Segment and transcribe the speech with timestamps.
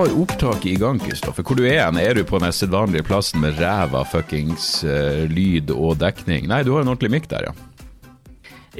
[0.00, 1.44] har opptaket i gang, Kristoffer.
[1.44, 1.98] Hvor du er hen?
[2.00, 6.46] Er du på den sedvanlige plassen med ræva fuckings uh, lyd og dekning?
[6.48, 7.52] Nei, du har en ordentlig mikk der, ja.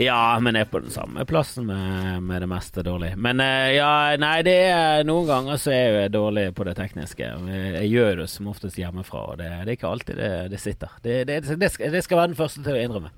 [0.01, 3.11] Ja, men jeg er på den samme plassen med, med det meste dårlig.
[3.21, 3.91] Men uh, ja,
[4.23, 7.29] nei, det er noen ganger så er jeg dårlig på det tekniske.
[7.51, 10.97] Jeg gjør det som oftest hjemmefra, og det, det er ikke alltid det, det sitter.
[11.05, 13.13] Det, det skal være den første til å innrømme.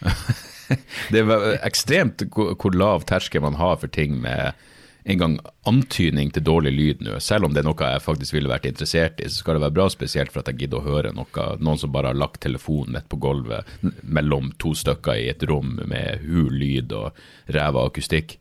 [1.12, 4.56] det er ekstremt hvor lav terskel man har for ting med
[5.04, 7.16] en gang antydning til dårlig lyd nå.
[7.24, 9.76] Selv om det er noe jeg faktisk ville vært interessert i, så skal det være
[9.78, 11.46] bra spesielt for at jeg gidder å høre noe.
[11.60, 13.68] Noen som bare har lagt telefonen midt på gulvet
[14.02, 17.16] mellom to stykker i et rom med hul lyd og
[17.54, 18.36] ræva akustikk.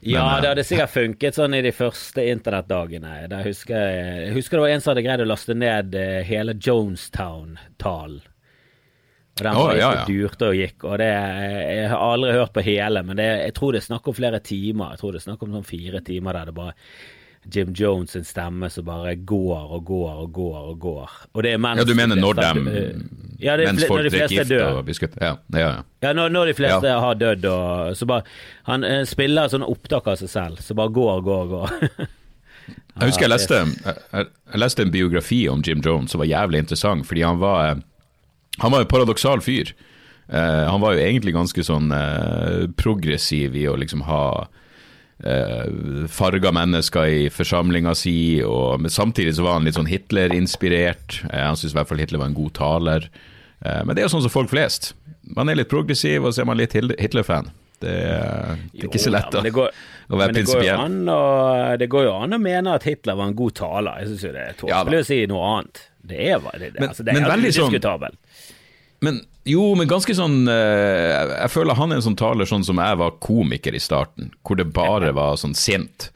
[0.00, 3.10] Ja, det hadde sikkert funket sånn i de første internettdagene.
[3.20, 3.28] Jeg
[3.68, 8.29] jeg husker det var en som hadde greid å laste ned eh, hele Jonestown-talen
[9.38, 10.02] og den oh, ja, ja.
[10.08, 10.84] durte og gikk.
[10.84, 14.10] Og det, jeg har aldri hørt på hele, men det, jeg tror det er snakk
[14.10, 14.92] om flere timer.
[14.92, 16.74] Jeg tror det er snakk om sånn fire timer der det bare
[17.44, 21.10] Jim Jones sin stemme som bare går og går og går og går.
[21.32, 22.68] Og det er mens Ja, du mener når dem
[23.40, 25.16] ja, det, Mens folk drikker gift og blir skutt?
[25.20, 25.82] Ja, ja, ja.
[26.04, 28.28] ja når, når, de fleste har dødd og så bare
[28.68, 31.76] Han eh, spiller sånne opptak av seg selv, så bare går går går.
[33.00, 36.60] jeg husker jeg leste, jeg, jeg leste en biografi om Jim Jones som var jævlig
[36.66, 37.80] interessant, fordi han var eh,
[38.60, 39.72] han var en paradoksal fyr.
[40.32, 46.52] Uh, han var jo egentlig ganske sånn uh, progressiv i å liksom ha uh, farga
[46.54, 51.22] mennesker i forsamlinga si, og, men samtidig så var han litt sånn Hitler-inspirert.
[51.32, 53.10] Han syntes i hvert fall Hitler var en god taler.
[53.60, 54.94] men det er jo sånn som folk flest.
[55.36, 57.50] Man er litt progressiv, og så er man litt Hitler-fan.
[57.80, 59.76] Det, det, er ikke så lett jo, ja, går,
[60.10, 60.96] å være prinsipiell.
[61.80, 64.02] Det går jo an å mene at Hitler var en god taler.
[64.02, 65.84] Jeg syns jo det er tåpelig å si noe annet.
[66.00, 68.16] Det er, det, det, men, altså, det er veldig sånn
[69.00, 72.80] men jo, men ganske sånn uh, Jeg føler han er en sånn taler sånn som
[72.80, 76.10] jeg var komiker i starten, hvor det bare var sånn sint.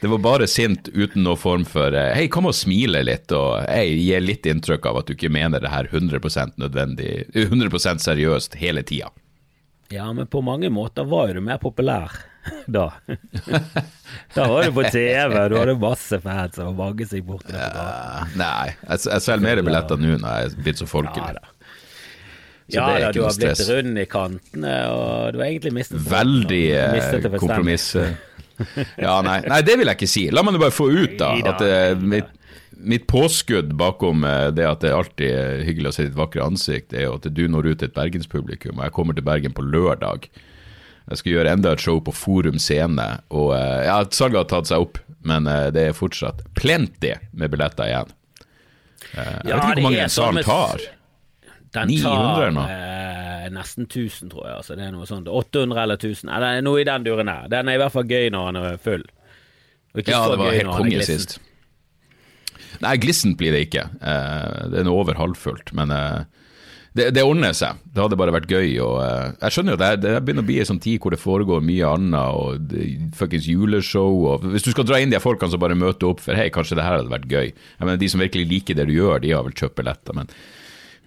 [0.00, 3.66] Det var bare sint uten noen form for uh, Hei, kom og smile litt, og
[3.68, 8.56] hei, gi litt inntrykk av at du ikke mener det her 100% nødvendig 100% seriøst
[8.60, 9.12] hele tida.
[9.92, 12.12] Ja, men på mange måter var jo du mer populær
[12.66, 12.90] da.
[14.34, 17.46] da var du på TV, du hadde masse fans og mange seg bort.
[17.48, 17.56] det.
[17.56, 21.40] Uh, nei, jeg, jeg selger mer billetter nå når jeg er blitt så folkelig.
[21.40, 21.48] Ja,
[22.68, 26.62] så ja, da, du har blitt rund i kantene, og du har egentlig mistet Veldig
[26.94, 27.90] mistet kompromiss.
[29.06, 30.24] ja, nei, nei, det vil jeg ikke si.
[30.32, 31.34] La meg bare få ut, da.
[31.52, 32.30] At uh, mitt,
[32.76, 36.94] mitt, påskudd bakom uh, det at det alltid er hyggelig å se ditt vakre ansikt,
[36.94, 38.78] er jo at du når ut til et bergenspublikum.
[38.78, 40.28] Og jeg kommer til Bergen på lørdag.
[41.10, 43.08] Jeg skal gjøre enda et show på Forum Scene.
[43.34, 47.88] Og uh, ja, salget har tatt seg opp, men det er fortsatt plenty med billetter
[47.88, 48.10] igjen.
[49.14, 50.84] jeg ja, vet ikke hvor mange salen sal tar.
[51.74, 54.56] Den 900 tar eh, nesten 1000, tror jeg.
[54.60, 55.28] Altså, det er noe sånt.
[55.28, 56.30] 800 eller 1000.
[56.30, 57.48] Eller noe i den duren her.
[57.52, 59.04] Den er i hvert fall gøy når den er full.
[59.98, 61.38] ja, det var helt konge sist.
[62.84, 63.88] Nei, glissent blir det ikke.
[64.00, 65.72] Eh, det er noe over halvfullt.
[65.76, 66.24] Men eh,
[66.94, 67.80] det, det, ordner seg.
[67.94, 68.74] Det hadde bare vært gøy.
[68.84, 71.22] Og, eh, jeg skjønner jo det, det begynner å bli en sånn tid hvor det
[71.22, 72.74] foregår mye annet, og
[73.18, 74.18] fuckings juleshow.
[74.34, 76.78] Og hvis du skal dra inn de folkene som bare møter opp for hei, kanskje
[76.80, 77.54] det her hadde vært gøy.
[77.54, 80.20] Jeg mener, De som virkelig liker det du gjør, de har vel kjøpt billetter.
[80.20, 80.30] men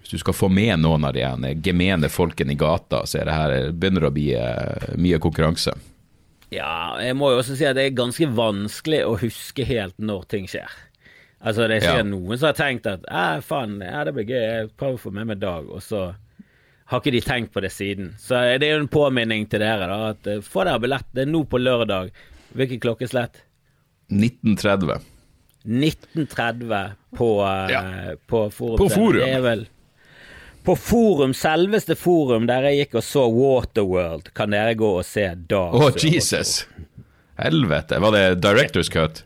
[0.07, 3.33] hvis du skal få med noen av de gemene folkene i gata, så er det
[3.35, 4.29] her begynner å bli
[5.03, 5.73] mye konkurranse.
[6.47, 10.23] Ja, jeg må jo også si at det er ganske vanskelig å huske helt når
[10.31, 10.71] ting skjer.
[11.37, 12.09] Altså, det er sikkert ja.
[12.09, 15.11] noen som har tenkt at eh, faen, ja, det blir gøy, jeg prøver å få
[15.13, 16.07] med meg Dag, og så
[16.87, 18.13] har ikke de tenkt på det siden.
[18.21, 21.07] Så det er jo en påminning til dere, da, at uh, få dere billett.
[21.11, 22.13] Det er nå på lørdag.
[22.55, 23.41] Hvilket klokkeslett?
[24.07, 25.03] 1930.
[25.67, 27.81] 1930 på, uh, ja.
[28.31, 28.79] på Forum.
[28.79, 29.19] På Forum.
[29.19, 29.67] Det er vel
[30.67, 35.29] på Forum, selveste Forum, der jeg gikk og så Waterworld, kan dere gå og se
[35.47, 35.61] da.
[35.71, 36.65] Å, oh, Jesus!
[37.39, 38.01] Helvete.
[38.03, 39.23] Var det Directors Cut?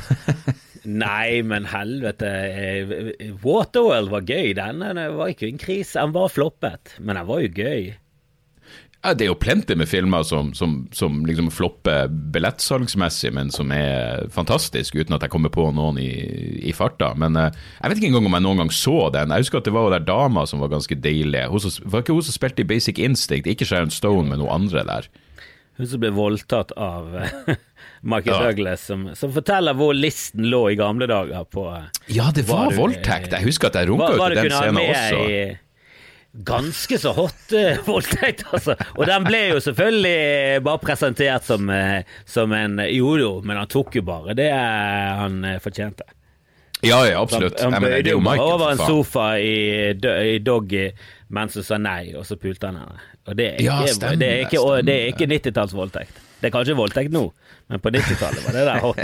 [0.88, 2.28] Nei, men helvete.
[3.42, 4.54] Waterworld var gøy.
[4.56, 6.00] Den, den var ikke en krise.
[6.00, 7.90] Den var floppet, men den var jo gøy.
[9.00, 13.70] Ja, det er jo plenty med filmer som, som, som liksom flopper billettsalgsmessig, men som
[13.72, 16.10] er fantastisk, uten at jeg kommer på noen i,
[16.68, 17.14] i farta.
[17.16, 19.32] Men uh, jeg vet ikke engang om jeg noen gang så den.
[19.32, 21.46] Jeg husker at det var der dama som var ganske deilig.
[21.64, 24.84] Som, var ikke hun som spilte i Basic Instinct, ikke Sharon Stone, men noen andre
[24.92, 25.08] der.
[25.80, 27.08] Hun som ble voldtatt av
[28.02, 28.42] eh, Michael ja.
[28.48, 32.72] Douglas, som, som, forteller hvor listen lå i gamle dager på uh, Ja, det var
[32.76, 33.32] voldtekt!
[33.32, 35.26] Jeg husker at jeg runka ut i den scenen også.
[35.28, 35.42] I,
[36.32, 38.76] ganske så hot uh, voldtekt, altså.
[38.96, 43.70] Og den ble jo selvfølgelig bare presentert som, uh, som en Jo jo, men han
[43.70, 46.08] tok jo bare det han uh, fortjente.
[46.80, 47.60] Ja, ja, absolutt.
[47.60, 50.86] Han, han bøyde jo bare over en sofa i, i Doggy
[51.30, 53.04] mens hun sa nei, og så pulte han henne.
[53.28, 56.22] Og det er ikke, ja, stemmer, det er ikke, ikke 90-tallsvoldtekt.
[56.40, 57.26] Det er kanskje voldtekt nå,
[57.68, 59.00] men på 90-tallet var det der hot.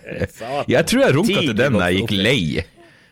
[0.74, 2.40] jeg tror jeg runka til den da jeg gikk lei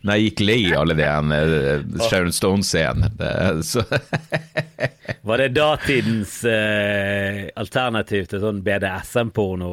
[0.03, 3.11] når jeg gikk lei alle de uh, Sharon Stone-scenene.
[5.29, 9.71] Var det datidens uh, alternativ til sånn BDSM-porno?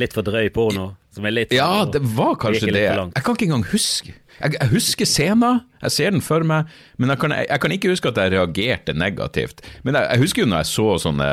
[0.00, 0.94] Litt for drøy porno?
[1.12, 2.86] Som litt Ja, det var kanskje det.
[2.86, 4.14] Jeg kan ikke engang huske.
[4.38, 7.72] Jeg, jeg husker scenen, jeg ser den for meg, men jeg kan, jeg, jeg kan,
[7.74, 9.64] ikke huske at jeg reagerte negativt.
[9.82, 11.30] Men jeg, husker jo når jeg så sånne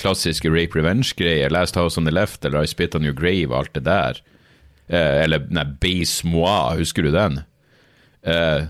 [0.00, 3.62] klassiske rape revenge-greier, Last House on the Left eller I Spit on Your Grave og
[3.62, 4.18] alt det der.
[4.88, 7.44] Eh, eller nei, Base Moi, husker du den?
[8.28, 8.68] Uh,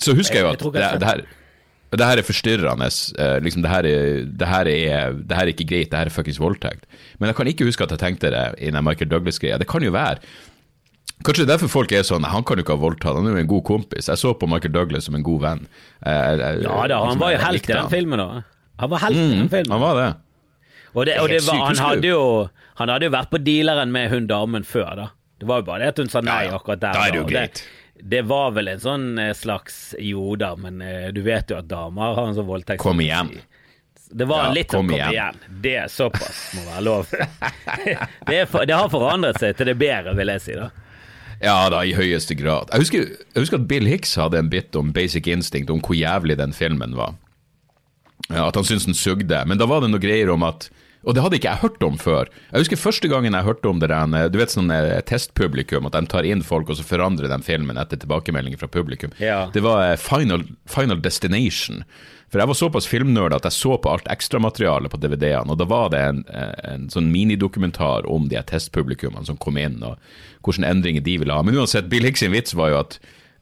[0.00, 1.24] så husker jeg jo at det, det, her,
[1.92, 2.90] det her er forstyrrende.
[3.16, 6.12] Uh, liksom det, her er, det, her er, det her er ikke greit, det her
[6.12, 6.86] er fuckings voldtekt.
[7.18, 9.58] Men jeg kan ikke huske at jeg tenkte det i den Michael Douglas-greia.
[9.60, 10.20] Det kan jo være.
[11.20, 13.34] Kanskje det er derfor folk er sånn Han kan jo ikke ha voldtatt, han er
[13.34, 14.08] jo en god kompis.
[14.08, 15.66] Jeg så på Michael Douglas som en god venn.
[16.00, 18.42] Jeg, jeg, ja da, han liksom, var jo helt i den filmen, da.
[18.80, 19.74] Han var helt mm, i den filmen.
[19.76, 20.10] Han var det.
[20.90, 22.22] Og, det, og det var, han, hadde jo,
[22.80, 25.10] han hadde jo vært på dealeren med hun damen før, da.
[25.40, 26.96] Det var jo bare det at hun sa nei akkurat der.
[26.96, 27.60] Da er det jo greit.
[27.60, 31.58] Det, det var vel en sånn eh, slags Jo da, men eh, du vet jo
[31.60, 33.32] at damer har en sånn voldtekt Kom igjen.
[34.10, 35.12] Det var ja, litt å kom igjen.
[35.14, 35.40] igjen.
[35.62, 37.10] Det er såpass må være lov.
[38.30, 40.56] det, for, det, har forandret seg til det bedre, vil jeg si.
[40.58, 40.70] da.
[41.40, 42.72] Ja da, i høyeste grad.
[42.74, 45.94] Jeg husker, jeg husker, at Bill Hicks hadde en bit om Basic Instinct, om hvor
[45.94, 47.14] jævlig den filmen var.
[48.28, 49.38] Ja, at han syntes den sugde.
[49.46, 50.68] Men da var det noe greier om at
[51.04, 52.30] og det hadde ikke jeg hørt om før.
[52.50, 55.96] Jeg husker første gangen jeg hørte om det der, du vet sånn eh, testpublikum, at
[55.96, 59.14] de tar inn folk og så forandrer de filmen etter tilbakemeldinger fra publikum.
[59.22, 59.46] Ja.
[59.54, 61.84] Det var eh, Final, Final Destination.
[62.30, 65.66] For jeg var såpass filmnerd at jeg så på alt ekstramaterialet på DVD-ene, og da
[65.66, 69.98] var det en, eh, en sånn minidokumentar om de testpublikummene som kom inn, og
[70.46, 71.42] hvilke endringer de ville ha.
[71.42, 73.00] Men uansett, Bill Hicks sin vits var jo at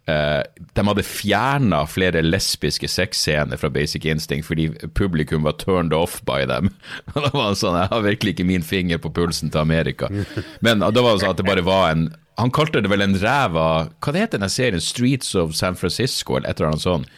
[0.08, 0.40] Uh,
[0.72, 6.46] de hadde fjerna flere lesbiske sexscener fra Basic Instinct fordi publikum var turned off by
[6.48, 6.70] dem.
[7.12, 10.08] Og da var han sånn, Jeg har virkelig ikke min finger på pulsen til Amerika.
[10.64, 12.08] Men da var det sånn at det bare var en
[12.40, 14.80] Han kalte det vel en ræva Hva det heter den serien?
[14.80, 17.16] Streets of San Francisco, eller et eller annet sånt.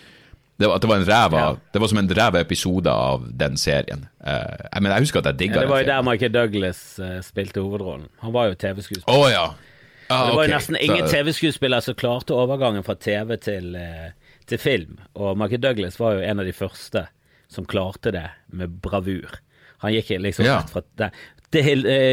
[0.60, 1.52] Det var, det var, en ræva, ja.
[1.72, 4.02] det var som en ræva episode av den serien.
[4.20, 6.82] Uh, jeg, men jeg husker at jeg digga ja, Det var jo der Michael Douglas
[7.00, 8.10] uh, spilte hovedrollen.
[8.20, 9.14] Han var jo TV-skuespiller.
[9.14, 9.46] Oh, ja.
[10.10, 14.08] Ah, det var jo nesten ingen TV-skuespillere som klarte overgangen fra TV til, eh,
[14.50, 17.04] til, film, og Michael Douglas var jo en av de første
[17.46, 19.36] som klarte det med bravur.
[19.84, 20.64] Han gikk liksom ja.
[20.66, 21.12] fra det,
[21.54, 21.62] det,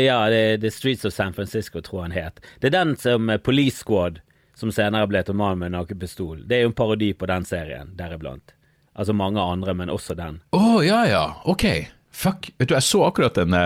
[0.06, 2.38] ja, det, The Streets of San Francisco, tror han het.
[2.62, 4.22] Det er den som eh, Police Squad,
[4.54, 6.46] som senere ble til mann med nakepistol.
[6.46, 8.54] Det er jo en parodi på den serien, deriblant.
[8.94, 10.38] Altså mange andre, men også den.
[10.54, 11.66] Å, oh, ja ja, ok.
[12.14, 12.54] Fuck.
[12.62, 13.58] Vet du, jeg så akkurat en,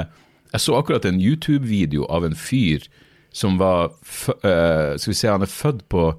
[0.56, 2.88] jeg så akkurat en YouTube-video av en fyr
[3.32, 6.10] som var uh, Skal vi se, han er født på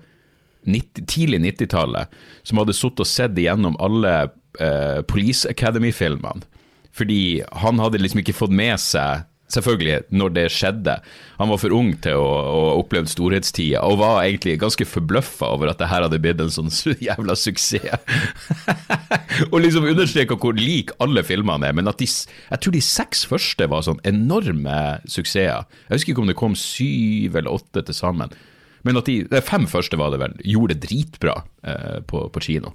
[0.65, 2.13] 90, tidlig 90-tallet,
[2.47, 4.15] som hadde sittet og sett igjennom alle
[4.61, 6.47] uh, Police Academy-filmene.
[6.93, 10.97] Fordi han hadde liksom ikke fått med seg selvfølgelig, når det skjedde.
[11.39, 15.73] Han var for ung til å ha opplevd storhetstida, og var egentlig ganske forbløffa over
[15.73, 16.73] at det her hadde blitt en sånn
[17.09, 18.07] jævla suksess.
[19.53, 23.27] og liksom understreka hvor lik alle filmene er, men at de, jeg tror de seks
[23.29, 25.69] første var sånn enorme suksesser.
[25.89, 28.33] Jeg husker ikke om det kom syv eller åtte til sammen,
[28.83, 32.43] men at de, de fem første var det vel, gjorde det dritbra eh, på, på
[32.43, 32.75] kino.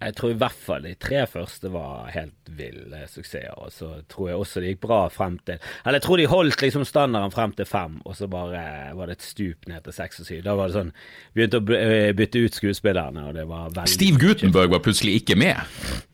[0.00, 3.52] Jeg tror i hvert fall de tre første var helt ville suksesser.
[3.60, 6.64] Og så tror jeg også det gikk bra frem til Eller jeg tror de holdt
[6.64, 8.62] liksom standarden frem til fem, og så bare
[8.96, 10.42] var det et stup ned til seks og syv.
[10.46, 10.94] Da var det sånn
[11.36, 15.38] Begynte å eh, bytte ut skuespillerne, og det var veldig Steve Gutenberg var plutselig ikke
[15.40, 16.08] med?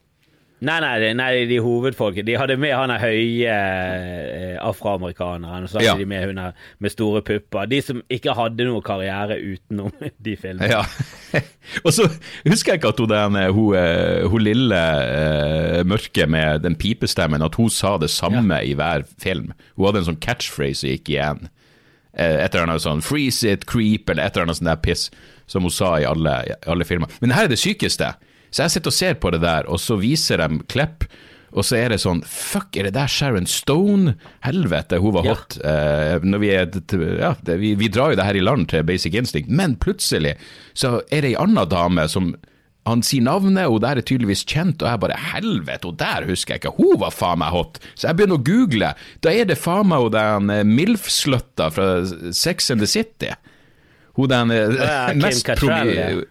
[0.64, 2.24] Nei, nei, nei, de hovedfolket.
[2.24, 5.96] De hadde med han høye eh, afroamerikaneren, og så hadde ja.
[6.00, 6.38] de med hun
[6.80, 7.66] med store pupper.
[7.68, 9.92] De som ikke hadde noe karriere utenom
[10.24, 10.70] de filmene.
[10.72, 10.80] Ja.
[11.84, 12.08] og så
[12.46, 16.78] husker jeg ikke at hun, den, eh, hun, eh, hun lille uh, mørke med den
[16.80, 18.64] pipestemmen, at hun sa det samme ja.
[18.64, 19.52] i hver film.
[19.76, 21.50] Hun hadde en sånn catchphrase som gikk igjen.
[22.16, 25.10] Uh, et eller annet sånn 'freeze it, creep', eller et eller annet sånt der piss,
[25.44, 27.12] som hun sa i alle, alle filmer.
[27.20, 28.14] Men her er det sykeste.
[28.56, 31.04] Så jeg sitter og ser på det der, og så viser de Klepp.
[31.56, 34.16] Og så er det sånn Fuck, er det der Sharon Stone?
[34.44, 35.58] Helvete, hun var hot.
[35.60, 36.18] Ja.
[36.18, 36.68] Uh, vi, er,
[37.20, 40.36] ja, vi, vi, drar jo det her i land til Basic Instinct, men plutselig
[40.76, 42.34] så er det ei anna dame som
[42.86, 46.54] han sier navnet, og der er tydeligvis kjent, og jeg bare helvete, og der husker
[46.54, 47.80] jeg ikke, hun var faen meg hot.
[47.98, 48.92] Så jeg begynner å google,
[49.26, 51.90] da er det faen meg den uh, MILF-sløtta fra
[52.30, 53.32] Sex and the City.
[54.16, 54.86] Hun den uh,
[55.18, 56.22] mest mest Cattrall,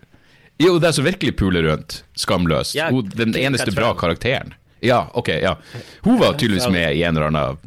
[0.62, 2.04] jo, det er så virkelig puler rundt.
[2.16, 2.76] Skamløs.
[2.76, 4.54] Ja, hun, den eneste bra karakteren.
[4.86, 5.56] Ja, ok, ja.
[6.06, 7.58] Hun var tydeligvis med i en eller annen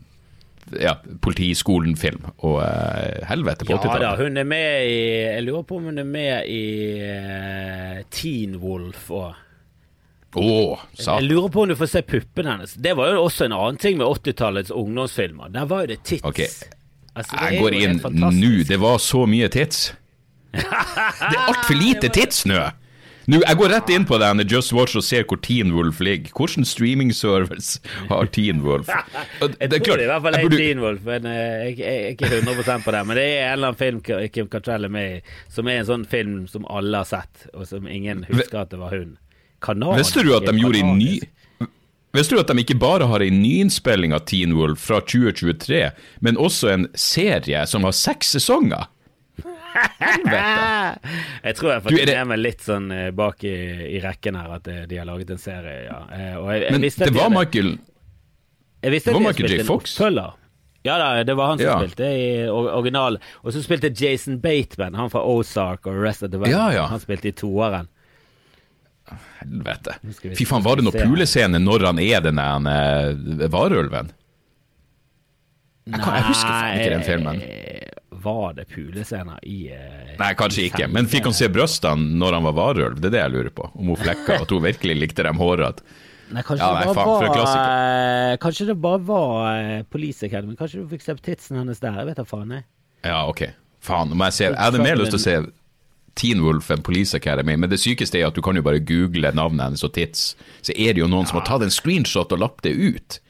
[0.76, 4.04] ja, Politiskolen-film, og uh, helvete på 80-tallet.
[4.04, 6.64] Ja da, hun er med i Jeg lurer på om hun er med i
[7.00, 9.45] uh, Teen Wolf òg.
[10.37, 12.75] Oh, jeg lurer på om du får se puppene hennes.
[12.76, 15.49] Det var jo også en annen ting med 80-tallets ungdomsfilmer.
[15.54, 16.25] Der var jo det tits.
[16.28, 16.50] Okay.
[17.14, 18.52] Altså, det jeg går inn nå.
[18.68, 19.88] Det var så mye tits.
[20.58, 22.60] Det er altfor lite tidssnø!
[23.28, 23.40] nå!
[23.44, 26.32] Jeg går rett inn på den Just Watch og ser hvor Teen Wolf ligger.
[26.32, 28.88] Hvilken streaming-service har Teen Wolf?
[29.42, 30.48] jeg tror klart, i hvert fall er.
[30.54, 33.02] Teen Wolf, men eh, jeg, jeg, er ikke 100 på det.
[33.10, 35.90] Men det er en eller annen film Kim Cattrell er med i, som er en
[35.90, 39.18] sånn film som alle har sett, og som ingen husker at det var hun.
[39.64, 41.16] Kanadisk, Visste du at de gjorde en ny
[42.14, 45.80] Visste du at de ikke bare har en nyinnspilling av Teen Wolf fra 2023,
[46.24, 48.86] men også en serie som har seks sesonger?
[51.48, 53.54] Jeg tror jeg får fått meg litt sånn eh, bak i,
[53.96, 56.00] i, rekken her at eh, de har laget en serie, ja.
[56.14, 57.70] Eh, jeg, jeg Men det var Michael
[58.82, 59.64] Jeg visste det var Michael J.
[59.68, 59.96] Fox?
[60.87, 61.76] Ja da, det var han som ja.
[61.82, 63.22] spilte i originalen.
[63.42, 66.54] Og så spilte Jason Bateman, han fra Ozark og Rest of the World.
[66.54, 66.84] Ja, ja.
[66.88, 67.90] Han spilte i toeren.
[69.40, 69.96] Helvete.
[70.38, 74.14] Fy faen, var det noen pulescene når han er den der varulven?
[75.88, 77.42] Jeg, jeg, husker faen ikke den filmen.
[78.22, 80.88] Var det pulescener i uh, Nei, kanskje ikke.
[80.90, 82.98] Men fikk han se brystene når han var varulv?
[82.98, 83.68] Det er det jeg lurer på.
[83.78, 85.87] Om hun flekka, at hun virkelig likte dem hårete.
[86.28, 90.58] Nei, kanskje, ja, nei, det faen, var, uh, kanskje det bare var uh, Police Academy.
[90.58, 91.96] Kanskje du fikk se titsen hennes der.
[92.02, 92.58] Jeg vet da faen.
[92.58, 92.66] jeg.
[93.06, 93.46] Ja, ok.
[93.84, 94.50] Faen, jeg se.
[94.50, 95.38] Jeg hadde mer lyst til å se
[96.18, 99.30] Teen Wolf enn Police Academy, men det sykeste er at du kan jo bare google
[99.32, 100.32] navnet hennes og tits,
[100.66, 101.30] så er det jo noen ja.
[101.30, 103.20] som har tatt en screenshot og lapp det ut.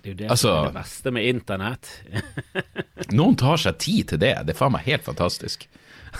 [0.00, 1.90] Det er jo det altså, som er det beste med internett.
[3.18, 4.34] noen tar seg tid til det.
[4.46, 5.68] Det er faen meg helt fantastisk.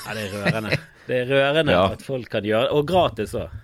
[0.04, 0.78] ja, det er rørende.
[1.06, 1.86] Det er rørende ja.
[1.94, 2.76] at folk kan gjøre det.
[2.76, 3.54] Og gratis òg.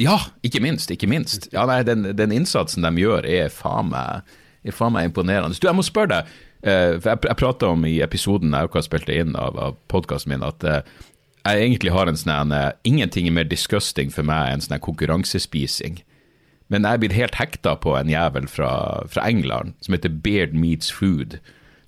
[0.00, 0.90] Ja, ikke minst.
[0.90, 1.50] Ikke minst.
[1.52, 4.24] Ja, nei, den, den innsatsen de gjør, er faen meg,
[4.64, 5.58] er faen meg imponerende.
[5.60, 6.34] Du, jeg må spørre deg,
[6.64, 10.32] uh, for jeg, jeg prata om i episoden jeg har spilt inn av, av podkasten
[10.32, 10.80] min, at uh,
[11.44, 16.00] jeg egentlig har en sånn uh, Ingenting er mer disgusting for meg enn sånn konkurransespising.
[16.70, 18.72] Men jeg er blitt helt hekta på en jævel fra,
[19.10, 21.40] fra, England som heter Beard Meets Food.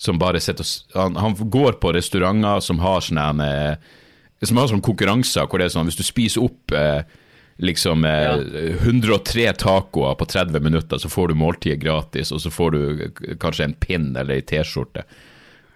[0.02, 3.50] Som bare sitter han, han, går på restauranter som har sånne
[4.42, 7.04] som har sånne konkurranser hvor det er sånn hvis du spiser opp eh,
[7.62, 8.38] liksom eh, ja.
[8.82, 12.80] 103 tacoer på 30 minutter, så får du måltidet gratis, og så får du
[13.40, 15.04] kanskje en pinn eller ei T-skjorte.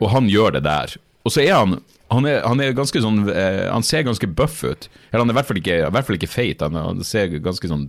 [0.03, 0.97] Og han gjør det der.
[1.23, 1.79] Og så er han
[2.13, 4.89] han, er, han er, ganske sånn eh, Han ser ganske buff ut.
[5.11, 7.71] Eller han er i hvert fall ikke, hvert fall ikke feit, han, han, ser ganske
[7.71, 7.89] sånn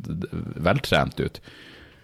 [0.65, 1.41] veltrent ut.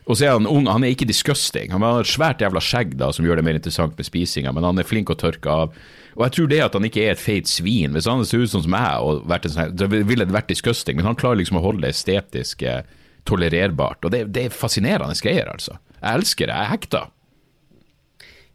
[0.03, 1.71] Og så er han ung, han er ikke disgusting.
[1.71, 4.67] Han har et svært jævla skjegg da, som gjør det mer interessant med spisinga, men
[4.67, 5.77] han er flink å tørke av.
[6.17, 8.51] Og jeg tror det at han ikke er et feit svin Hvis han ser ut
[8.51, 11.39] sånn som jeg, og vært en sånn, så ville det vært disgusting, men han klarer
[11.39, 12.83] liksom å holde det estetisk eh,
[13.25, 14.03] tolererbart.
[14.03, 15.79] Og det, det er fascinerende greier, altså.
[15.97, 17.03] Jeg elsker det, jeg er hekta.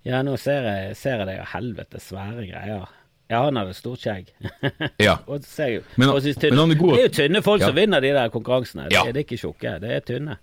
[0.07, 2.87] Ja, nå ser jeg, ser jeg det jo helvete svære greier.
[3.29, 4.31] Ja, han hadde stort skjegg.
[5.07, 5.19] ja.
[5.29, 6.95] og ser, men, og tynne, men han er god.
[6.95, 7.71] Det er jo tynne folk ja.
[7.71, 8.89] som vinner de der konkurransene.
[8.89, 9.05] Ja.
[9.05, 10.39] Det, det, er ikke tjukke, det er tynne.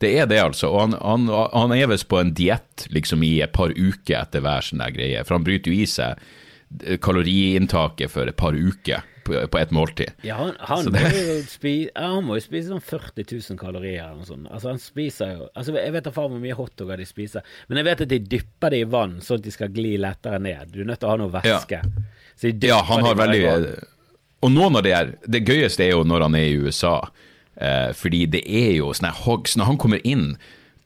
[0.00, 0.70] Det er det, altså.
[0.72, 4.44] Og han, han, han er visst på en diett liksom i et par uker etter
[4.44, 5.20] hver sånn greie.
[5.26, 6.24] For han bryter jo i seg
[7.04, 10.12] kaloriinntaket for et par uker på, på et måltid.
[10.26, 11.02] Ja, han, han, må
[11.50, 14.50] spise, han, må jo spise, sånn 40 000 kalorier eller noe sånt.
[14.50, 17.80] Altså, han spiser jo altså, Jeg vet da faen hvor mye hotdoger de spiser, men
[17.80, 20.72] jeg vet at de dypper det i vann sånn at de skal gli lettere ned.
[20.72, 21.82] Du er nødt til å ha noe væske.
[22.42, 23.44] Ja, ja han har veldig
[24.42, 26.96] Og noen av de her Det gøyeste er jo når han er i USA,
[27.54, 30.32] eh, fordi det er jo sånne hogs Når han kommer inn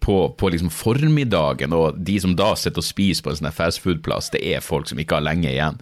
[0.07, 4.29] på, på liksom formiddagen, og de som da sitter og spiser på en sånn fastfood-plass,
[4.35, 5.81] det er folk som ikke har lenge igjen.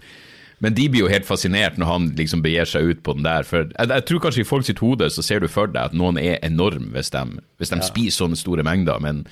[0.63, 3.43] Men de blir jo helt fascinert når han liksom begir seg ut på den der.
[3.47, 5.97] For jeg, jeg tror kanskje i folk sitt hode så ser du for deg at
[5.97, 7.25] noen er enorm hvis de,
[7.59, 7.87] hvis de ja.
[7.89, 9.01] spiser sånne store mengder.
[9.03, 9.25] men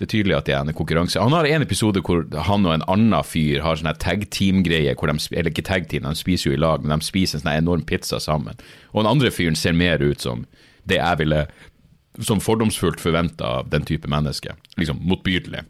[0.00, 1.20] det er tydelig at det er en konkurranse.
[1.20, 5.50] Han har en episode hvor han og en annen fyr har sånne tag team-greier, eller
[5.50, 8.18] ikke tag team, de spiser jo i lag, men de spiser en sånn enorm pizza
[8.22, 8.58] sammen.
[8.94, 10.46] Og den andre fyren ser mer ut som
[10.88, 11.44] det jeg ville
[12.24, 14.56] som fordomsfullt forventa av den type menneske.
[14.80, 15.62] Liksom motbydelig.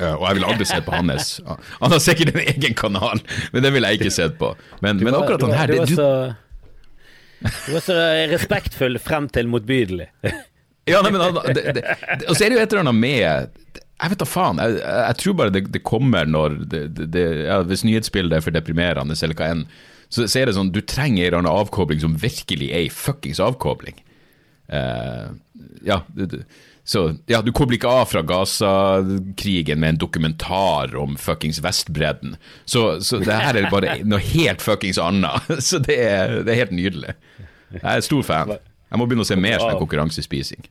[0.00, 1.30] Og jeg ville aldri sett på hans.
[1.46, 3.22] Han har sikkert en egen kanal,
[3.54, 4.52] men det ville jeg ikke sett på.
[4.84, 6.08] Men, men akkurat den her du, så,
[7.40, 7.98] du var så
[8.32, 10.08] respektfull frem til motbydelig.
[10.90, 11.84] ja, nei, men det, det,
[12.26, 14.62] Og så er det jo et eller annet med Jeg vet da faen.
[14.62, 19.38] Jeg, jeg, tror bare det, det kommer når ja, Hvis nyhetsbildet er for deprimerende, eller
[19.38, 19.66] hva enn,
[20.08, 22.92] så, så, er det sånn Du trenger en eller annen avkobling som virkelig er ei
[22.92, 23.98] fuckings avkobling.
[24.68, 25.34] Uh,
[25.84, 26.44] ja, det,
[26.88, 32.38] så ja, du kobler ikke av fra Gaza-krigen med en dokumentar om fuckings Vestbredden.
[32.64, 35.50] Så, så det her er bare noe helt fuckings annet.
[35.68, 37.12] Så det er, det er, helt nydelig.
[37.74, 38.54] Jeg er stor fan.
[38.88, 40.64] Jeg må begynne å se mer sånn konkurransespising.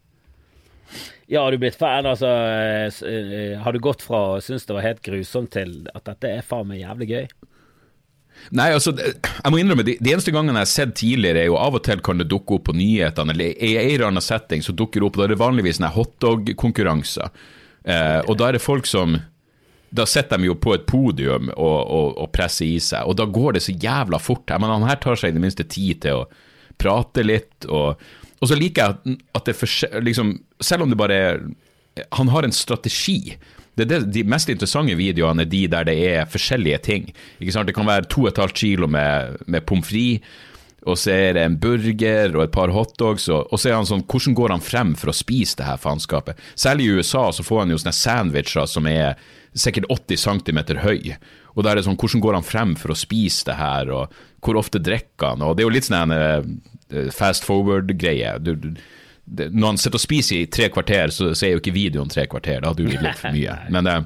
[1.30, 2.10] Ja, har du blitt fan?
[2.10, 2.34] Altså,
[3.06, 6.50] eh, har du gått fra å synes det var helt grusomt til at dette er
[6.50, 7.30] faen meg jævlig gøy?
[8.56, 11.58] Nei, altså, jeg må innrømme, de, de eneste gangene jeg har sett tidligere, er jo
[11.60, 14.64] av og til kan det dukke opp på nyhetene, eller i en eller annen setting
[14.64, 17.34] så dukker det opp, da er det vanligvis hotdog-konkurranser.
[17.88, 19.18] Eh, og da er det folk som
[19.90, 23.28] da sitter de jo på et podium og, og, og, presser i seg, og da
[23.28, 24.48] går det så jævla fort.
[24.50, 26.26] Jeg mener, han her tar seg i det minste tid til å
[26.78, 28.02] prate litt, og,
[28.38, 31.40] og så liker jeg at det for, liksom, Selv om det bare er
[32.18, 33.38] Han har en strategi.
[33.78, 37.10] Det, det, de mest interessante videoene er de der det er forskjellige ting.
[37.40, 40.26] Det kan være 2,5 kilo med, med pommes frites,
[40.88, 43.88] og så er det en burger og et par hotdogs, og, og så er han
[43.90, 46.40] sånn Hvordan går han frem for å spise det her faenskapet?
[46.56, 49.18] Særlig i USA så får han jo sånne sandwicher som er
[49.58, 51.18] sikkert 80 cm høy.
[51.58, 54.14] Og da er det sånn, hvordan går han frem for å spise det her, og
[54.46, 55.44] hvor ofte drikker han?
[55.44, 58.38] Og det er jo litt sånn uh, fast forward-greie.
[59.28, 62.28] Når han sitter og spiser i tre kvarter, så, så er jo ikke videoen tre
[62.32, 63.58] kvarter, da hadde du litt for mye.
[63.74, 64.06] Men, uh,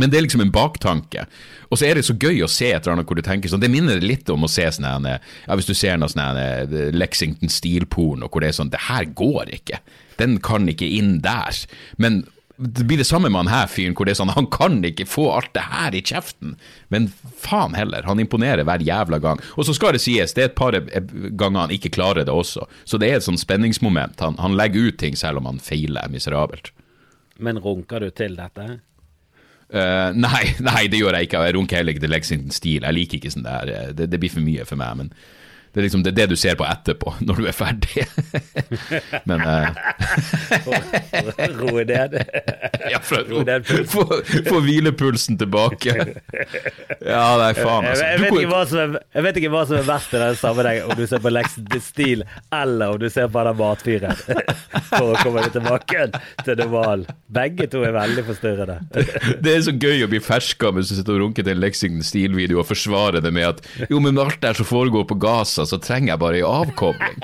[0.00, 1.24] men det er liksom en baktanke.
[1.72, 3.62] Og så er det så gøy å se et eller annet hvor du tenker sånn
[3.62, 5.18] Det minner litt om å se sånn ja,
[5.56, 9.80] Hvis du ser noe sånn Lexington Steel-porno hvor det er sånn Det her går ikke.
[10.20, 11.56] Den kan ikke inn der.
[12.00, 12.22] Men
[12.56, 15.06] det blir det samme med han her fyren, hvor det er sånn han kan ikke
[15.08, 16.54] få alt det her i kjeften.
[16.92, 17.08] Men
[17.40, 19.42] faen heller, han imponerer hver jævla gang.
[19.56, 22.68] Og så skal det sies, det er et par ganger han ikke klarer det også.
[22.84, 24.20] Så det er et sånn spenningsmoment.
[24.22, 26.72] Han, han legger ut ting selv om han feiler miserabelt.
[27.42, 28.68] Men runker du til dette?
[29.72, 31.46] Uh, nei, nei, det gjør jeg ikke.
[31.48, 32.84] Jeg runker heller ikke til Lexington Steel.
[32.84, 33.72] Jeg liker ikke sånn der.
[33.96, 34.98] Det, det blir for mye for meg.
[35.00, 35.14] men
[35.72, 38.04] det er liksom det, det, du ser på etterpå, når du er ferdig.
[39.28, 39.72] Men uh...
[41.56, 42.18] Roe ned.
[42.92, 43.24] ja, for
[43.88, 44.04] få,
[44.48, 45.94] få hvilepulsen tilbake.
[47.00, 48.04] Ja, nei, faen, altså.
[48.04, 50.98] Jeg, jeg, vet er, jeg vet ikke hva som er verst i den sammenhengen, om
[50.98, 54.20] du ser på Lex Stil eller om du ser på den matfyren.
[54.90, 56.06] For å komme tilbake
[56.44, 57.06] til normal.
[57.32, 58.78] Begge to er veldig forstyrrende.
[59.40, 62.04] det er så gøy å bli ferska mens du sitter og runker til en Lexington
[62.06, 65.78] Steel-video og forsvarer det med at jo, men alt det som foregår på Gaza så
[65.82, 67.18] trenger jeg bare en avkobling.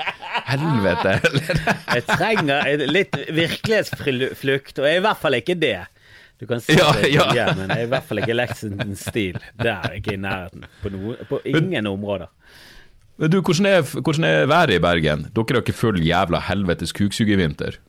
[0.49, 1.61] Helvete heller.
[1.95, 5.79] jeg trenger litt virkelighetsflukt, og jeg er i hvert fall ikke det.
[6.39, 7.49] Du kan si ja, det, ja.
[7.57, 9.39] men jeg er i hvert fall ikke Lexington Stil.
[9.59, 10.63] Det er ikke i nærheten.
[10.79, 12.31] På, noen, på ingen men, områder.
[13.19, 15.25] Men du, hvordan er, hvordan er, været i Bergen?
[15.35, 17.81] Dere har ikke full jævla helvetes kuksugevinter?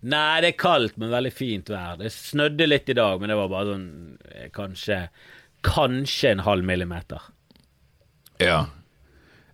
[0.00, 1.96] Nei, det er kaldt, men veldig fint vær.
[2.00, 3.88] Det snødde litt i dag, men det var bare sånn
[4.32, 5.04] eh, kanskje
[5.60, 7.20] Kanskje en halv millimeter.
[8.40, 8.62] Ja,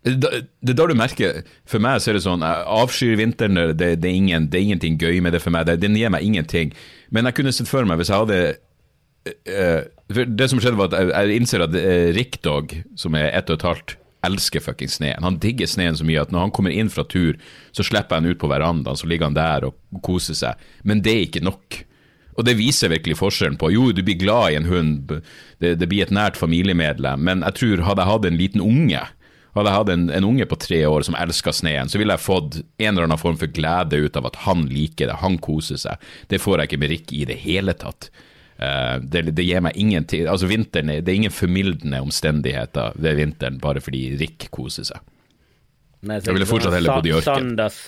[0.07, 3.59] det er da du merker For meg så er det sånn Jeg avskyr vinteren.
[3.75, 5.67] Det, det, er ingen, det, er ingenting gøy med det for meg.
[5.67, 6.73] Det, den gir meg ingenting.
[7.11, 8.41] Men jeg kunne sett for meg hvis jeg hadde
[9.51, 9.81] uh,
[10.31, 13.51] Det som skjedde, var at jeg, jeg innser at uh, Rick Dog, som er ett
[13.51, 15.27] og et halvt, elsker fucking sneen.
[15.27, 17.37] Han digger sneen så mye at når han kommer inn fra tur,
[17.75, 20.65] så slipper jeg han ut på verandaen, så ligger han der og koser seg.
[20.87, 21.83] Men det er ikke nok.
[22.37, 25.13] Og det viser virkelig forskjellen på Jo, du blir glad i en hund,
[25.63, 29.05] det, det blir et nært familiemedlem, men jeg tror hadde jeg hatt en liten unge
[29.57, 32.25] hadde jeg hatt en, en, unge på tre år som elska sneen, så ville jeg
[32.25, 35.81] fått en eller annen form for glede ut av at han liker det, han koser
[35.81, 36.07] seg.
[36.31, 38.11] Det får jeg ikke med Rick i det hele tatt.
[38.57, 43.59] Uh, det, det, gir meg ingenting Altså vinteren, Det er ingen formildende omstendigheter ved vinteren
[43.61, 45.03] bare fordi Rick koser seg.
[46.07, 47.51] Nei, jeg ville fortsatt heller bodd i ørken.
[47.53, 47.81] Sanders,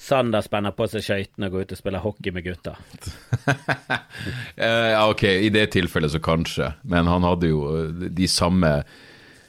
[0.00, 2.72] Sander spenner på seg skøytene og går ut og spiller hockey med gutta.
[4.64, 7.64] uh, ok, i det tilfellet så kanskje, men han hadde jo
[8.08, 8.70] de samme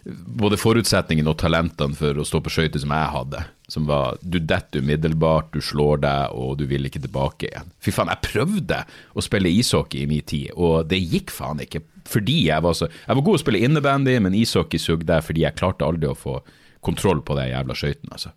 [0.05, 3.43] både forutsetningene og talentene for å stå på skøyter som jeg hadde.
[3.71, 7.71] Som var du detter umiddelbart, du slår deg, og du vil ikke tilbake igjen.
[7.83, 8.81] Fy faen, jeg prøvde
[9.13, 11.83] å spille ishockey i min tid, og det gikk faen ikke.
[12.09, 15.45] Fordi jeg var så Jeg var god å spille innebandy, men ishockey sugde jeg fordi
[15.45, 16.39] jeg klarte aldri å få
[16.81, 18.33] kontroll på de jævla skøytene, altså.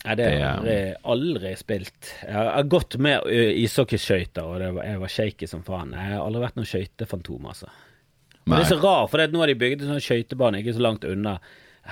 [0.00, 2.10] Nei, det har jeg aldri, spilt.
[2.24, 5.92] Jeg har gått med ishockeyskøyter, og var, jeg var shaky som faen.
[5.92, 7.68] Jeg har aldri vært noen skøytefantom, altså.
[8.46, 10.84] Men det er så rart, for nå har de bygd en sånn skøytebane ikke så
[10.84, 11.36] langt unna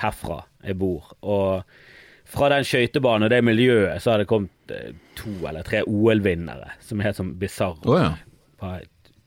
[0.01, 1.11] herfra jeg bor.
[1.21, 1.63] Og
[2.29, 6.75] fra den skøytebanen og det miljøet så har det kommet eh, to eller tre OL-vinnere
[6.85, 7.85] som er helt sånn bisarre.
[7.89, 8.79] Oh, ja.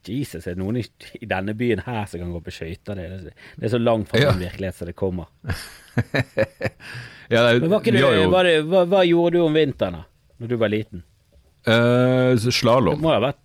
[0.03, 0.83] Jesus, er det noen i,
[1.21, 2.99] i, denne byen her som kan gå på skøyter?
[2.99, 4.33] Det, det, er så langt fra ja.
[4.33, 5.29] den virkelighet som det kommer.
[7.31, 8.11] ja, det, Men hva, du, jo...
[8.31, 10.03] hva, hva, hva, gjorde du om vinteren da
[10.43, 11.05] når du var liten?
[11.63, 12.97] Uh, Slalåm.
[12.97, 13.39] Det må ha vært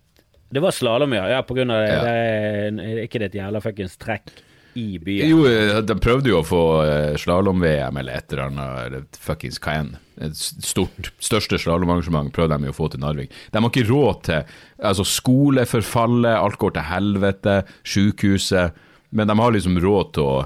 [0.50, 1.28] det var slalåm, ja.
[1.28, 1.40] ja.
[1.44, 1.88] På grunn av det.
[1.92, 2.02] Ja.
[2.04, 4.32] det er ikke det et jævla fuckings trekk
[4.78, 5.28] i byen?
[5.28, 9.60] Jo, eh, de prøvde jo å få eh, slalåm-VM eller et eller annet, eller fuckings
[9.62, 9.98] Cayenne.
[9.98, 10.04] enn.
[10.28, 13.34] Et stort, største slalåmarrangement prøvde de jo å få til Narvik.
[13.52, 14.54] De har ikke råd til
[14.90, 18.80] altså skoleforfallet, alt går til helvete, sykehuset.
[19.14, 20.38] Men de har liksom råd til å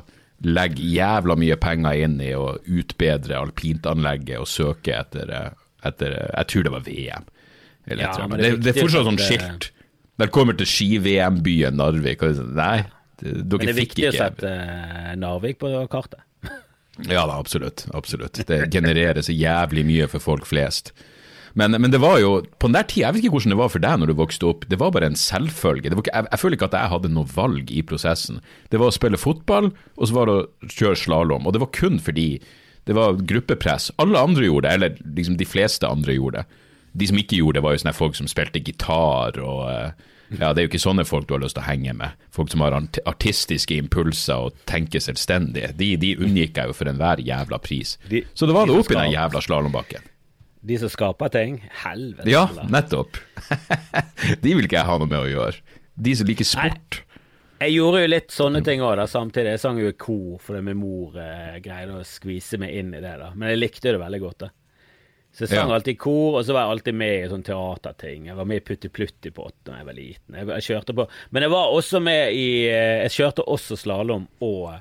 [0.42, 5.52] legge jævla mye penger inn i å utbedre alpintanlegget og søke etter, eh,
[5.88, 7.30] etter Jeg tror det var VM.
[7.86, 9.72] Eller, Ja, det, det, det, er fortsatt sånn skilt.
[10.20, 12.20] Velkommen til ski-VM-byen Narvik.
[12.52, 12.82] Nei,
[13.22, 14.50] dere fikk ikke Men det er viktig å sette
[15.16, 16.20] Narvik på kartet.
[17.14, 17.86] ja da, absolutt.
[17.96, 18.42] Absolutt.
[18.44, 20.92] Det genererer så jævlig mye for folk flest.
[21.56, 23.72] Men, men, det var jo, på den der tida, jeg vet ikke hvordan det var
[23.72, 25.88] for deg når du vokste opp, det var bare en selvfølge.
[25.88, 28.42] Ikke, jeg, jeg, føler ikke at jeg hadde noe valg i prosessen.
[28.72, 31.48] Det var å spille fotball, og så var det å kjøre slalåm.
[31.48, 32.34] Og det var kun fordi
[32.84, 33.94] det var gruppepress.
[34.02, 36.61] Alle andre gjorde det, eller liksom de fleste andre gjorde det.
[36.92, 40.52] De som ikke gjorde det, var jo sånne folk som spilte gitar og eh, ja,
[40.52, 42.16] Det er jo ikke sånne folk du har lyst til å henge med.
[42.32, 45.66] Folk som har artistiske impulser og tenker selvstendig.
[45.76, 47.98] De, de unngikk jeg jo for enhver jævla pris.
[48.08, 50.08] De, så det var det oppi den jævla slalåmbakken.
[50.62, 51.58] De som skaper ting?
[51.82, 52.30] Helvete.
[52.30, 53.18] Ja, nettopp.
[54.44, 55.78] de vil ikke jeg ha noe med å gjøre.
[56.00, 57.02] De som liker sport.
[57.02, 57.08] Nei.
[57.62, 59.52] Jeg gjorde jo litt sånne ting òg, samtidig.
[59.54, 63.02] Jeg sang jo i kor fordi min mor eh, greide å skvise meg inn i
[63.02, 63.12] det.
[63.20, 64.46] da Men jeg likte det veldig godt.
[64.46, 64.48] da
[65.32, 65.74] Så jeg sang ja.
[65.78, 68.26] alltid i kor, og så var jeg alltid med i sånne teaterting.
[68.28, 70.34] Jeg var med i Putti Plutti på åtte da jeg var liten.
[70.36, 74.26] Jeg, jeg, kjørte på Men jeg var også med i eh, Jeg kjørte også slalåm,
[74.44, 74.74] og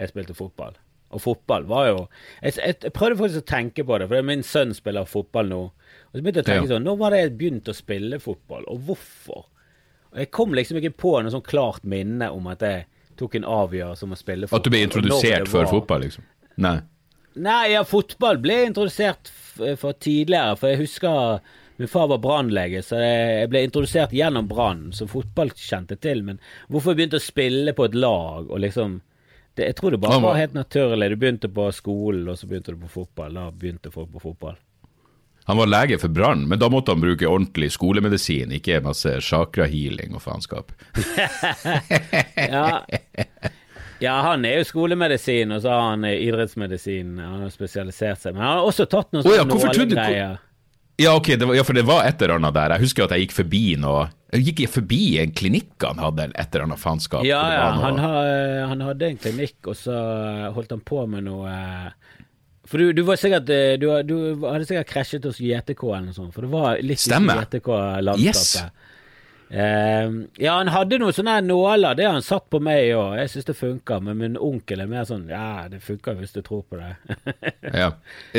[0.00, 0.78] jeg spilte fotball.
[1.10, 1.98] Og fotball var jo
[2.40, 5.60] jeg, jeg, jeg, prøvde faktisk å tenke på det, for min sønn spiller fotball nå.
[5.68, 6.70] Og så begynte jeg å tenke ja.
[6.72, 9.44] sånn Når var det jeg begynte å spille fotball, og hvorfor?
[10.10, 12.86] Og Jeg kom liksom ikke på noe sånn klart minne om at jeg
[13.20, 14.62] tok en avgjørelse om å spille fotball.
[14.62, 16.24] At du ble introdusert før fotball, liksom?
[16.64, 16.78] Nei.
[17.40, 19.30] Nei, ja, fotball ble introdusert
[19.80, 21.40] for tidligere, for jeg husker
[21.80, 26.18] Min far var brannlege, så jeg ble introdusert gjennom Brann, som fotball kjente til.
[26.26, 26.36] Men
[26.68, 28.98] hvorfor jeg begynte å spille på et lag og liksom
[29.56, 31.08] det, jeg tror det bare var helt naturlig.
[31.08, 33.38] Du begynte på skolen, og så begynte du på fotball.
[33.38, 34.58] Da begynte folk på fotball.
[35.48, 40.14] Han var lege for brann, men da måtte han bruke ordentlig skolemedisin, ikke masse chakra-healing
[40.14, 40.70] og faenskap.
[42.54, 42.84] ja.
[44.02, 44.18] Ja.
[44.26, 47.18] han er jo skolemedisin, og så har han idrettsmedisin.
[47.22, 48.36] Han har spesialisert seg.
[48.36, 50.38] Men han har også tatt noen sånne oh, ja, greier.
[51.00, 52.74] Ja, ok, var, ja, for det var et eller annet der.
[52.76, 56.52] Jeg husker at jeg gikk forbi noe Jeg gikk forbi en klinikk han hadde, et
[56.52, 57.24] eller annet faenskap.
[57.24, 57.84] Ja, ja noe...
[57.86, 58.10] han, ha,
[58.68, 59.96] han, hadde en klinikk, og så
[60.52, 61.54] holdt han på med noe
[62.68, 63.48] For du, du var sikkert
[63.80, 67.46] du, du, hadde sikkert krasjet hos JTK eller noe sånt, for det var litt Stemmer.
[67.46, 68.28] JTK-landskapet.
[68.28, 68.98] Yes.
[69.50, 73.16] Uh, ja, han hadde noen sånne nåler, det har han satt på meg òg.
[73.18, 76.38] Jeg syns det funker, men min onkel er mer sånn Ja, det funker hvis du
[76.46, 76.92] tror på det.
[77.82, 77.88] ja.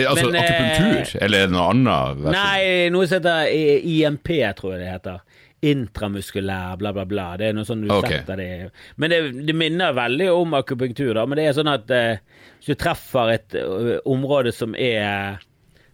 [0.05, 2.21] Altså men, akupunktur, uh, eller noe annet?
[2.21, 2.37] Versjon?
[2.37, 2.63] Nei,
[2.95, 3.51] noe som heter
[3.91, 5.43] IMP, tror jeg det heter.
[5.71, 7.27] Intramuskulær, bla, bla, bla.
[7.37, 8.21] Det er noe sånn du okay.
[8.21, 9.21] setter det Men det,
[9.51, 11.27] det, minner veldig om akupunktur, da.
[11.27, 13.61] Men det er sånn at uh, hvis du treffer et
[14.07, 15.43] område som er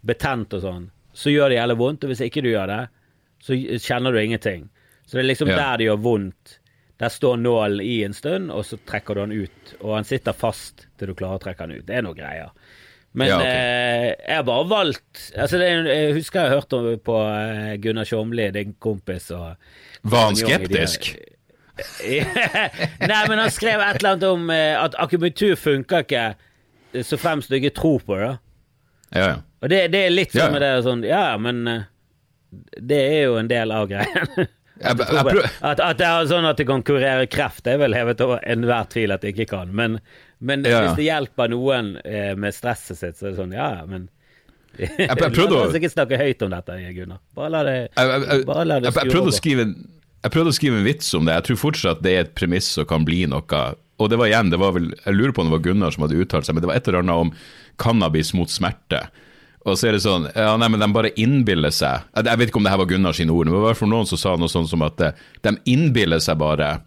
[0.05, 2.05] betent og sånn, så gjør det jævlig vondt.
[2.05, 2.81] Og hvis ikke du gjør det,
[3.41, 4.67] så kjenner du ingenting.
[5.07, 5.59] Så det er liksom ja.
[5.59, 6.57] der det gjør vondt.
[6.97, 9.73] Der står nålen i en stund, og så trekker du den ut.
[9.79, 11.85] Og han sitter fast til du klarer å trekke den ut.
[11.87, 12.51] Det er noe greier.
[13.17, 13.53] Men ja, okay.
[13.53, 18.49] eh, jeg har bare valgt altså det, Jeg husker jeg hørte på eh, Gunnar Tjomli,
[18.53, 19.29] din kompis.
[19.33, 19.55] Og,
[20.01, 21.07] Var han skeptisk?
[23.11, 26.27] Nei, men han skrev et eller annet om eh, at akupunktur funker ikke
[27.05, 28.33] så fremst du ikke tror på det.
[29.13, 29.35] Ja, ja.
[29.61, 31.85] Og det, det er litt sånn med det sånn Ja, men eh,
[32.77, 34.29] det er jo en del av greien.
[34.81, 38.21] At, at, at, det er sånn at det kan kurere kreft, det er vel hevet
[38.23, 39.73] over enhver tvil at det ikke kan.
[39.75, 39.97] Men,
[40.37, 43.71] men ja, hvis det hjelper noen eh, med stresset sitt, så er det sånn, ja,
[43.89, 44.07] men
[44.77, 47.21] jeg prøvde å ikke snakke høyt om dette, Gunnar.
[47.37, 47.77] Bare la det,
[48.45, 49.75] bare la det jeg, prøvde å skrive en,
[50.25, 51.37] jeg prøvde å skrive en vits om det.
[51.39, 53.61] Jeg tror fortsatt det er et premiss som kan bli noe.
[53.97, 56.05] Og det var igjen, det var vel, jeg lurer på om det var Gunnar som
[56.05, 57.31] hadde uttalt seg, men det var et eller annet om
[57.81, 59.07] cannabis mot smerte.
[59.67, 62.61] Og så er det sånn ja, nei, men De bare innbiller seg Jeg vet ikke
[62.61, 64.21] om det her var Gunnar sine ord, men det var i hvert fall noen som
[64.21, 66.77] sa noe sånt som at eh, de innbiller seg bare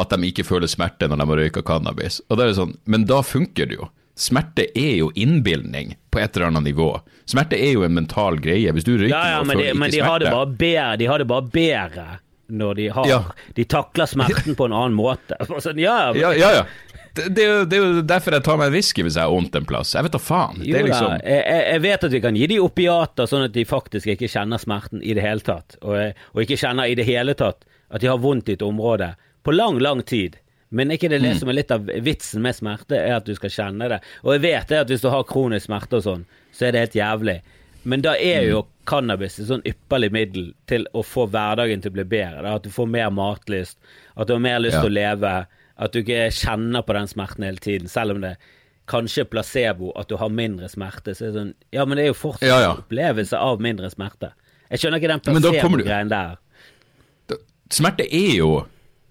[0.00, 2.22] at de ikke føler smerte når de har røyka cannabis.
[2.30, 3.90] Og da er det sånn, Men da funker det jo.
[4.16, 6.88] Smerte er jo innbilning på et eller annet nivå.
[7.28, 8.72] Smerte er jo en mental greie.
[8.72, 10.50] Hvis du røyker ja, ja, og føler de, ikke men de smerte har det bare
[10.64, 12.06] bedre, De har det bare bedre
[12.50, 13.18] når de har ja.
[13.54, 15.38] De takler smerten på en annen måte.
[15.64, 16.64] Sånn, ja, ja, ja, ja.
[17.14, 19.56] Det, det, er jo, er derfor jeg tar meg en whisky hvis jeg har vondt
[19.58, 19.94] en plass.
[19.96, 20.60] Jeg vet da faen.
[20.62, 21.16] Jo, liksom...
[21.24, 24.62] jeg, jeg, vet at vi kan gi de opiater sånn at de faktisk ikke kjenner
[24.62, 28.10] smerten i det hele tatt, og, og ikke kjenner i det hele tatt at de
[28.10, 30.38] har vondt i et område på lang, lang tid.
[30.70, 31.38] Men ikke det, det mm.
[31.40, 33.98] som er litt av vitsen med smerte, er at du skal kjenne det.
[34.22, 36.84] Og jeg vet det at hvis du har kronisk smerte og sånn, så er det
[36.84, 37.40] helt jævlig.
[37.82, 38.68] Men da er jo mm.
[38.90, 42.44] cannabis et sånn ypperlig middel til å få hverdagen til å bli bedre.
[42.44, 42.54] Da.
[42.60, 43.80] At du får mer matlyst,
[44.14, 44.92] at du har mer lyst til ja.
[44.92, 45.34] å leve
[45.80, 48.34] at du ikke kjenner på den smerten hele tiden, selv om det
[48.90, 51.14] kanskje er placebo at du har mindre smerte.
[51.14, 52.74] Så er det sånn Ja, men det er jo fortsatt ja, ja.
[52.76, 54.32] opplevelse av mindre smerte.
[54.70, 56.38] Jeg skjønner ikke den placebo-greien der.
[57.70, 58.50] Smerte er jo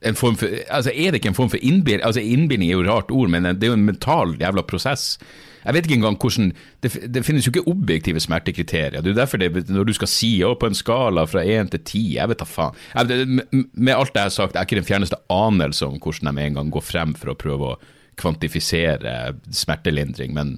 [0.04, 2.06] en form for, altså Er det ikke en form for innbilning?
[2.08, 5.18] Altså Innbilning er jo et rart ord, men det er jo en mental jævla prosess.
[5.66, 6.52] Jeg vet ikke engang hvordan
[6.84, 9.02] Det, det finnes jo ikke objektive smertekriterier.
[9.04, 11.84] Det er derfor det, når du skal si å, på en skala fra én til
[11.84, 12.78] ti Jeg vet da faen.
[12.96, 13.28] Jeg,
[13.74, 16.46] med alt det jeg har sagt, jeg er ikke den fjerneste anelse om hvordan de
[16.46, 17.80] en gang går frem for å prøve å
[18.20, 20.58] kvantifisere smertelindring, men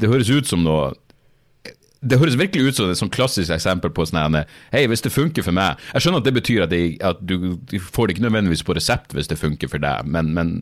[0.00, 0.94] det høres ut som noe
[2.06, 4.36] det høres virkelig ut som et sånn klassisk eksempel på sånn
[4.72, 7.56] Hei, hvis det funker for meg Jeg skjønner at det betyr at, jeg, at du,
[7.56, 10.52] du, får det ikke nødvendigvis på resept hvis det funker for deg, men, men,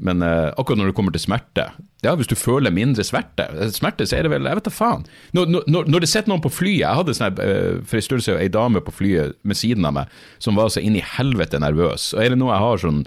[0.00, 1.66] men uh, akkurat når det kommer til smerte
[2.04, 5.02] Ja, hvis du føler mindre smerte, smerte så er det vel Jeg vet da faen.
[5.36, 8.24] Når, når, når det sitter noen på flyet Jeg hadde sånn, uh, for en stund
[8.24, 11.60] siden ei dame på flyet med siden av meg som var så inn i helvete
[11.60, 12.14] nervøs.
[12.16, 13.04] Og er det noe jeg har sånn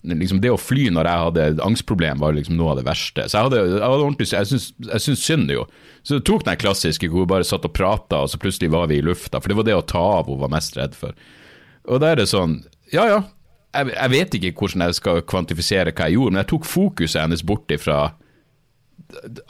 [0.00, 3.26] liksom Det å fly når jeg hadde angstproblem, var liksom noe av det verste.
[3.28, 5.66] Så jeg hadde, jeg hadde ordentlig, jeg syns synd jo.
[6.00, 8.88] Så det tok den klassiske hvor hun bare satt og prata, og så plutselig var
[8.88, 9.42] vi i lufta.
[9.42, 11.12] For det var det å ta av hun var mest redd for.
[11.84, 12.62] Og da er det sånn,
[12.94, 13.20] ja ja,
[13.74, 17.22] jeg, jeg vet ikke hvordan jeg skal kvantifisere hva jeg gjorde, men jeg tok fokuset
[17.22, 18.00] hennes bort ifra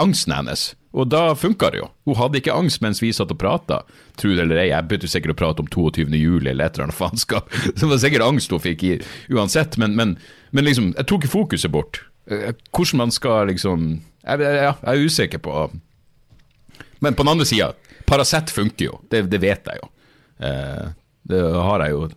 [0.00, 0.70] angsten hennes.
[0.96, 1.88] Og da funka det jo.
[2.08, 3.82] Hun hadde ikke angst mens vi satt og prata.
[4.18, 6.08] Tro det eller ei, jeg begynte sikkert å prate om 22.
[6.18, 7.50] juli eller et eller annet faenskap.
[7.78, 8.94] Det var sikkert angst hun fikk i,
[9.30, 10.16] uansett, men, men,
[10.50, 12.02] men, liksom, jeg tok fokuset bort.
[12.30, 13.86] Eh, hvordan man skal liksom
[14.20, 15.70] Jeg, jeg, jeg er usikker på
[17.00, 17.70] Men på den andre sida,
[18.06, 18.98] Paracet funker jo.
[19.08, 19.88] Det, det, vet jeg jo.
[20.44, 20.90] Eh,
[21.30, 22.08] det har jeg jo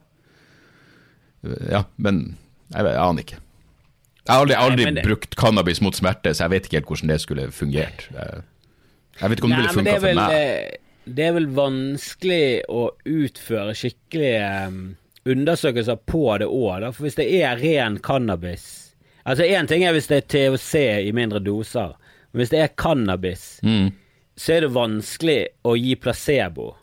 [1.43, 2.37] Ja, men
[2.73, 3.39] jeg, jeg aner ikke.
[4.23, 5.03] Jeg har aldri, aldri Nei, det...
[5.07, 8.05] brukt cannabis mot smerte, så jeg vet ikke helt hvordan det skulle fungert.
[8.13, 10.35] Jeg vet ikke om Nei, det ville funka for meg.
[10.37, 14.77] Eh, det er vel vanskelig å utføre skikkelige um,
[15.27, 18.69] undersøkelser på det òg, for hvis det er ren cannabis
[19.23, 20.73] Altså Én ting er hvis det er THC
[21.07, 21.93] i mindre doser,
[22.31, 23.93] men hvis det er cannabis, mm.
[24.35, 26.73] så er det vanskelig å gi placebo.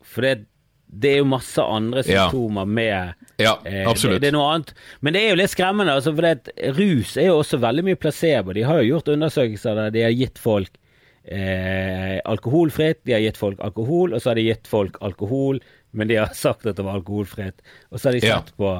[0.00, 0.46] For det,
[0.88, 2.70] det er jo masse andre symptomer ja.
[2.78, 3.56] med ja,
[3.88, 4.18] absolutt.
[4.18, 4.74] Det, det, er noe annet.
[5.00, 8.54] Men det er jo litt skremmende, altså, for rus er jo også veldig mye placebo.
[8.56, 10.76] De har jo gjort undersøkelser der de har gitt folk
[11.24, 16.10] eh, alkoholfritt, de har gitt folk alkohol, og så har de gitt folk alkohol, men
[16.10, 17.62] de har sagt at det var alkoholfritt.
[17.90, 18.56] Og så har de sett ja.
[18.56, 18.72] på,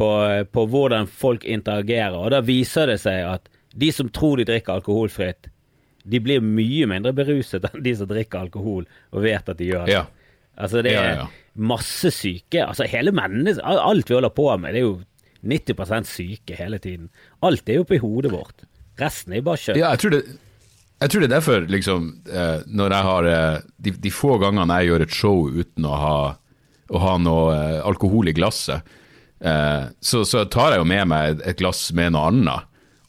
[0.00, 0.10] på,
[0.52, 4.80] på, hvordan folk interagerer, og da viser det seg at de som tror de drikker
[4.80, 5.50] alkoholfritt,
[6.10, 9.84] de blir mye mindre beruset enn de som drikker alkohol og vet at de gjør
[9.86, 9.98] det.
[9.98, 10.06] Ja.
[10.60, 12.62] Altså det er masse syke.
[12.64, 15.00] Altså hele mennesket, alt vi holder på med, det er jo
[15.46, 17.08] 90% syke hele tiden.
[17.42, 18.64] Alt er jo oppi hodet vårt.
[19.00, 19.80] Resten er jo bare kjøtt.
[19.80, 20.24] Ja, jeg tror det
[21.00, 24.74] jeg tror det er derfor, liksom, eh, når jeg har eh, de, de, få gangene
[24.82, 26.16] jeg gjør et show uten å ha,
[26.92, 28.96] å ha noe eh, alkohol i glasset,
[29.40, 32.66] så, så, tar jeg jo med meg et glass med noe annet.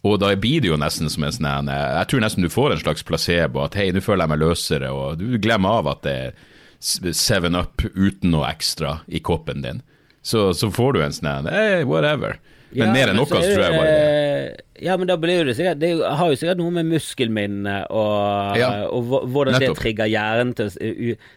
[0.08, 2.80] Og da blir det jo nesten som en sånn Jeg tror nesten du får en
[2.80, 3.66] slags placebo.
[3.66, 6.40] At hei, nå føler jeg meg løsere, og du glemmer av at det er
[6.82, 9.82] 7 Up uten noe ekstra i koppen din.
[10.22, 12.40] Så, så får du en sånn hey, whatever.
[12.72, 14.62] Men ja, mer enn noe, tror jeg bare det.
[14.82, 18.70] Ja, men da blir det sikkert Det har jo sikkert noe med muskelminne og, ja,
[18.90, 19.76] og hvordan nettopp.
[19.76, 20.72] det trigger hjernen til,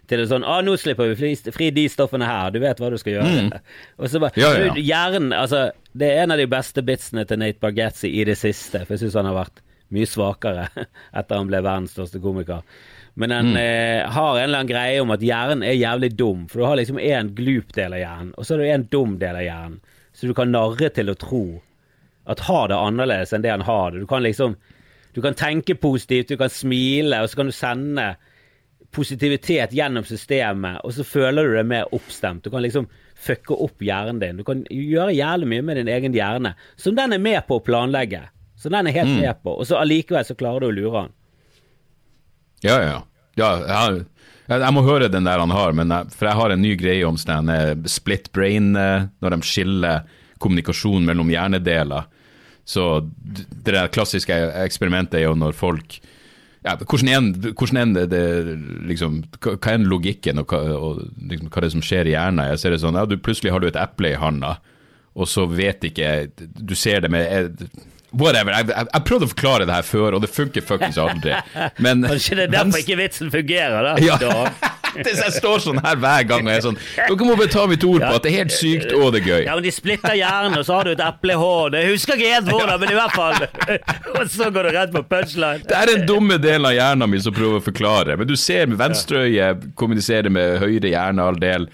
[0.08, 2.92] til det sånn Å, nå slipper vi fri, fri, de stoffene her, du vet hva
[2.92, 3.34] du skal gjøre.
[3.34, 3.50] Mm.
[4.00, 4.72] Og så bare ja, ja.
[4.78, 8.84] Hjernen, altså Det er en av de beste bitsene til Nate Bargatzy i det siste,
[8.86, 10.68] for jeg syns han har vært mye svakere
[11.18, 12.64] etter han ble verdens største komiker.
[13.14, 13.56] Men den mm.
[13.56, 16.46] eh, har en eller annen greie om at hjernen er jævlig dum.
[16.50, 19.18] For du har liksom én glup del av hjernen, og så er det en dum
[19.20, 19.80] del av hjernen.
[20.14, 21.44] Så du kan narre til å tro
[22.30, 24.04] at har det annerledes enn det han har det.
[24.04, 24.56] Du kan liksom
[25.14, 28.16] Du kan tenke positivt, du kan smile, og så kan du sende
[28.90, 32.42] positivitet gjennom systemet, og så føler du deg mer oppstemt.
[32.42, 34.40] Du kan liksom fucke opp hjernen din.
[34.40, 37.62] Du kan gjøre jævlig mye med din egen hjerne, som den er med på å
[37.62, 38.24] planlegge.
[38.58, 39.20] Så den er helt mm.
[39.22, 41.14] med på, og så allikevel så klarer du å lure han.
[42.64, 42.98] Ja, ja.
[43.38, 43.50] ja
[44.48, 47.04] jeg, jeg, må høre den der han har, jeg, for jeg har en ny greie
[47.08, 50.04] om sånn eh, split brain, eh, når de skiller
[50.42, 52.10] kommunikasjon mellom hjernedeler.
[52.64, 56.00] Så det der klassiske eksperimentet er jo når folk
[56.64, 58.54] ja, hvordan er det, det
[58.88, 62.46] liksom, Hva er logikken, og, hva, og liksom, hva er det som skjer i hjernen?
[62.54, 64.54] Jeg ser det sånn, ja, du, Plutselig har du et eple i handa,
[65.12, 66.14] og så vet ikke
[66.56, 67.68] Du ser det med
[68.14, 68.54] Whatever.
[68.54, 71.34] Jeg, jeg, jeg, prøvde å forklare det her før, og det funker fuckings aldri.
[71.82, 73.94] Men Kanskje det er derfor ikke vitsen fungerer, da?
[74.04, 74.48] Ja.
[75.02, 78.04] jeg står sånn her hver gang og er sånn Dere må bare ta mitt ord
[78.04, 79.40] på at det er helt sykt og det er gøy.
[79.48, 81.80] Ja, men de splitter hjernen, og så har du et eple i.
[81.80, 83.48] Jeg husker ikke helt hvordan, men i hvert fall.
[84.14, 85.64] Og så går du rett på punchline.
[85.66, 88.14] Det er den dumme delen av hjernen min som prøver å forklare.
[88.20, 91.66] Men du ser med venstreøyet kommuniserer med høyre hjernehalvdel.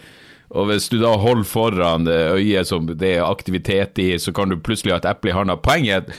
[0.50, 4.59] Og hvis du da holder foran øyet som det er aktivitet i, så kan du
[4.59, 5.59] plutselig ha et eple i handa.
[5.61, 6.11] Poenget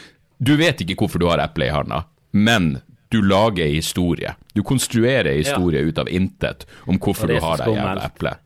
[0.41, 2.79] du vet ikke hvorfor du har eplet i handa, men
[3.13, 4.33] du lager historie.
[4.55, 5.85] Du konstruerer historie ja.
[5.85, 8.41] ut av intet om hvorfor du har det jævla eplet.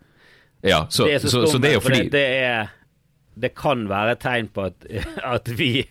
[0.65, 2.73] Ja, så det er, så, så, så det er jo fordi det er
[3.35, 4.87] det kan være et tegn på at,
[5.35, 5.85] at vi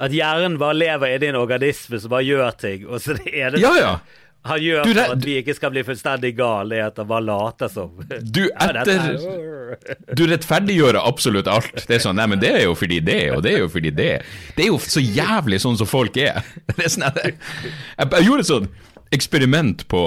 [0.00, 3.52] At hjernen bare lever inni en organisme som bare gjør ting, og så det er
[3.52, 3.90] det ja, ja.
[4.42, 7.26] Han gjør du, for at vi ikke skal bli fullstendig gale i at han bare
[7.26, 7.92] later som.
[8.24, 9.18] Du, etter
[10.16, 11.84] Du rettferdiggjør absolutt alt.
[11.84, 13.92] Det er sånn Nei, men det er jo fordi det, og det er jo fordi
[13.92, 14.14] det.
[14.56, 16.40] Det er jo så jævlig sånn som folk er.
[16.76, 17.36] Det er sånn, jeg,
[18.00, 20.04] jeg gjorde et sånt eksperiment på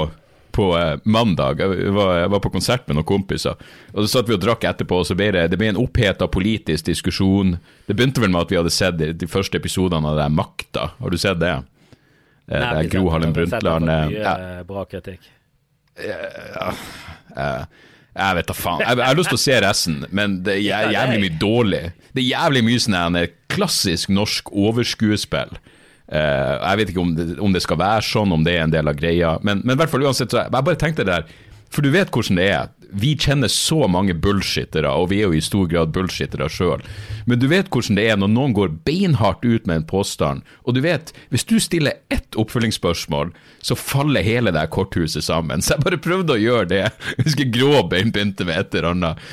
[0.53, 1.61] på eh, mandag.
[1.63, 3.57] Jeg var, jeg var, på konsert med noen kompiser.
[3.89, 6.27] og Så satt vi og drakk etterpå, og så ble det, det ble en oppheta
[6.29, 7.55] politisk diskusjon.
[7.87, 10.91] Det begynte vel med at vi hadde sett de, de første episodene av det Makta.
[10.99, 11.55] Har du sett det?
[12.49, 14.35] Eh, det er Gro Harlem Brundtland ja.
[14.67, 15.29] bra kritikk.
[15.93, 16.71] Ja,
[17.35, 17.51] ja,
[18.13, 18.81] jeg vet da faen.
[18.81, 21.83] Jeg, jeg, har lyst til å se resten, men det er jævlig mye dårlig.
[22.13, 23.21] Det er jævlig mye sånn
[23.53, 25.55] klassisk norsk overskuespill.
[26.13, 28.89] Jeg vet ikke om det, om det, skal være sånn, om det er en del
[28.91, 31.85] av greia, men, men i hvert fall uansett, så jeg bare tenkte det der For
[31.85, 32.71] du vet hvordan det er.
[32.93, 36.83] Vi kjenner så mange bullshittere, og vi er jo i stor grad bullshittere sjøl.
[37.25, 40.77] Men du vet hvordan det er når noen går beinhardt ut med en påstand, og
[40.77, 43.33] du vet, hvis du stiller ett oppfølgingsspørsmål,
[43.65, 45.65] så faller hele det korthuset sammen.
[45.65, 46.83] Så jeg bare prøvde å gjøre det.
[47.17, 49.27] Jeg husker Gråbein begynte med et eller annet,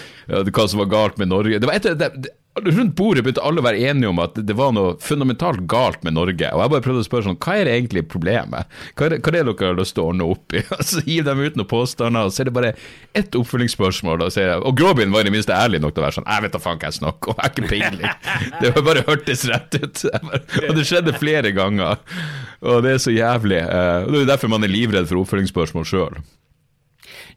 [0.48, 1.61] hva som var galt med Norge.
[1.61, 2.33] Det var et, det,
[2.66, 6.16] Rundt bordet begynte alle å være enige om at det var noe fundamentalt galt med
[6.16, 6.49] Norge.
[6.53, 8.70] Og jeg bare prøvde å spørre sånn, hva er det egentlig problemet?
[8.99, 10.62] Hva er det, hva er det dere har lyst til å ordne opp i?
[10.79, 12.73] Og så gir de ut noen påstander, og så er det bare
[13.16, 14.27] ett oppfølgingsspørsmål.
[14.27, 16.46] Og, jeg, og Gråbyen var i det minste ærlig nok til å være sånn, jeg
[16.46, 18.18] vet da faen hva jeg snakker om, jeg er ikke peiling.
[18.61, 20.05] Det bare hørtes rett ut.
[20.68, 22.01] Og det skjedde flere ganger.
[22.61, 23.61] Og det er så jævlig.
[23.62, 26.20] Eh, og Det er derfor man er livredd for oppfølgingsspørsmål sjøl.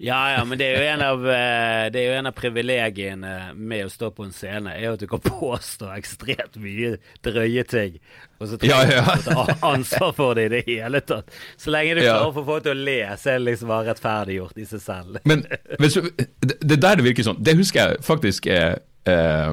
[0.03, 3.33] Ja, ja, men det er jo en av, eh, det er jo en av privilegiene
[3.55, 7.63] med å stå på en scene, er jo at du kan påstå ekstremt mye drøye
[7.71, 7.95] ting,
[8.35, 9.03] og så trenger ja, ja.
[9.05, 11.31] du ikke ta ansvar for det i det hele tatt.
[11.55, 13.93] Så lenge du klarer å få folk til å le, så er det liksom bare
[13.93, 15.21] rettferdiggjort i seg selv.
[15.29, 15.45] Men
[15.79, 15.95] hvis,
[16.43, 19.51] det, det der det virker sånn, det husker jeg faktisk er Uh,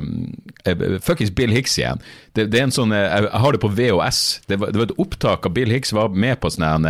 [1.02, 1.98] fuckings Bill Hicks igjen.
[2.38, 4.20] Det, det, er en sånn, jeg, jeg har det på VHS.
[4.46, 6.86] Det var, det var, et opptak av Bill Hicks var med på sånn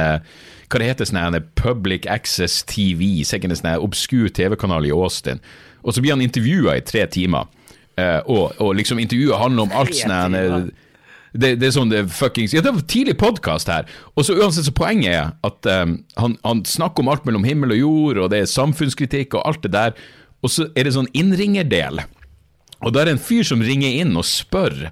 [0.70, 5.42] hva det heter, sånn Public Access TV, sikkert en sånn obskur TV-kanal i Austin.
[5.82, 7.48] Og så blir han intervjua i tre timer,
[7.98, 10.70] uh, og, og, liksom intervjuet handler om alt sånn
[11.30, 13.86] det, det, er sånn det fuckings Ja, det var tidlig podkast her.
[14.18, 17.76] Og så uansett så poenget er at um, han, han, snakker om alt mellom himmel
[17.76, 19.94] og jord, og det er samfunnskritikk og alt det der.
[20.42, 22.02] Og så er det sånn innringerdel.
[22.80, 24.88] Og da er det en fyr som ringer inn og spør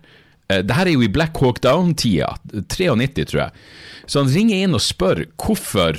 [0.49, 2.31] Det her er jo i Black Hawk Down-tida,
[2.73, 3.65] 93, tror jeg.
[4.09, 5.99] Så han ringer inn og spør hvorfor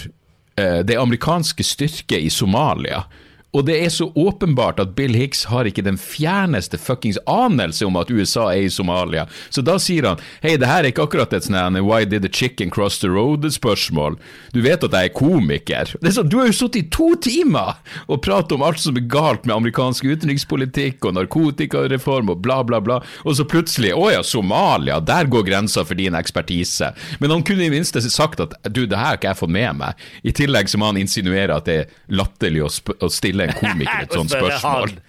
[0.57, 3.03] eh, det amerikanske styrket i Somalia
[3.51, 7.97] og det er så åpenbart at Bill Hicks har ikke den fjerneste fuckings anelse om
[7.97, 9.25] at USA er i Somalia.
[9.49, 12.29] Så da sier han hei, det her er ikke akkurat et sånn why did the
[12.29, 14.19] chicken cross the road-spørsmål.
[14.53, 15.95] Du vet at jeg er komiker.
[15.97, 18.97] Det er sånn, Du har jo sittet i to timer og pratet om alt som
[18.99, 24.11] er galt med amerikansk utenrikspolitikk og narkotikareform og bla, bla, bla, og så plutselig å
[24.13, 26.91] ja, Somalia, der går grensa for din ekspertise.
[27.17, 29.81] Men han kunne i minste sagt at du, det her har ikke jeg fått med
[29.81, 30.07] meg.
[30.21, 33.53] I tillegg så må han insinuere at det er latterlig å, å stille stille en
[33.59, 34.99] komiker et sånt spørsmål.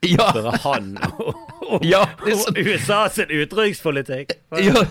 [0.00, 0.30] Ja.
[0.62, 0.98] Han
[1.60, 2.08] om ja,
[2.56, 4.32] USA sin utenrikspolitikk.
[4.58, 4.84] Ja,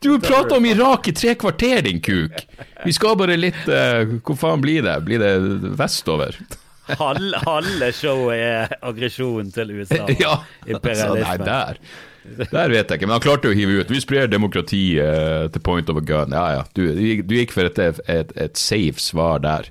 [0.00, 2.46] du prater om Irak i tre kvarter, din kuk!
[2.84, 4.96] Vi skal bare litt uh, Hvor faen blir det?
[5.04, 5.34] Blir det
[5.78, 6.38] vestover?
[6.84, 10.02] Halve, halve showet er aggresjon til USA.
[10.20, 11.28] Ja, imperialisme.
[11.28, 11.78] nei, der.
[12.24, 13.92] Der vet jeg ikke, men han klarte å hive ut.
[13.92, 16.32] Vi sprer demokrati uh, til point of a gun.
[16.32, 16.66] Ja, ja.
[16.76, 16.84] Du,
[17.20, 19.68] du gikk for et, et, et safe svar der.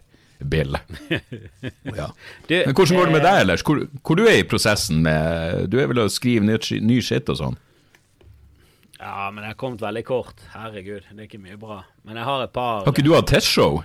[0.49, 0.77] Bill.
[1.93, 2.07] Ja.
[2.47, 3.63] det, Men hvordan går det med deg ellers?
[3.65, 7.29] Hvor, hvor du er i prosessen med Du er vel å skrive ny, ny skitt
[7.31, 7.57] og sånn?
[9.03, 10.39] Ja, men jeg har kommet veldig kort.
[10.53, 11.81] Herregud, det er ikke mye bra.
[12.07, 13.81] Men jeg har et par Har ikke du hatt testshow?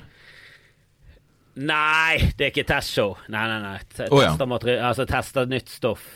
[1.59, 3.17] Nei, det er ikke testshow.
[3.35, 3.79] Nei, nei, nei.
[3.89, 4.79] Tester, oh, ja.
[4.87, 6.07] altså, tester nytt stoff.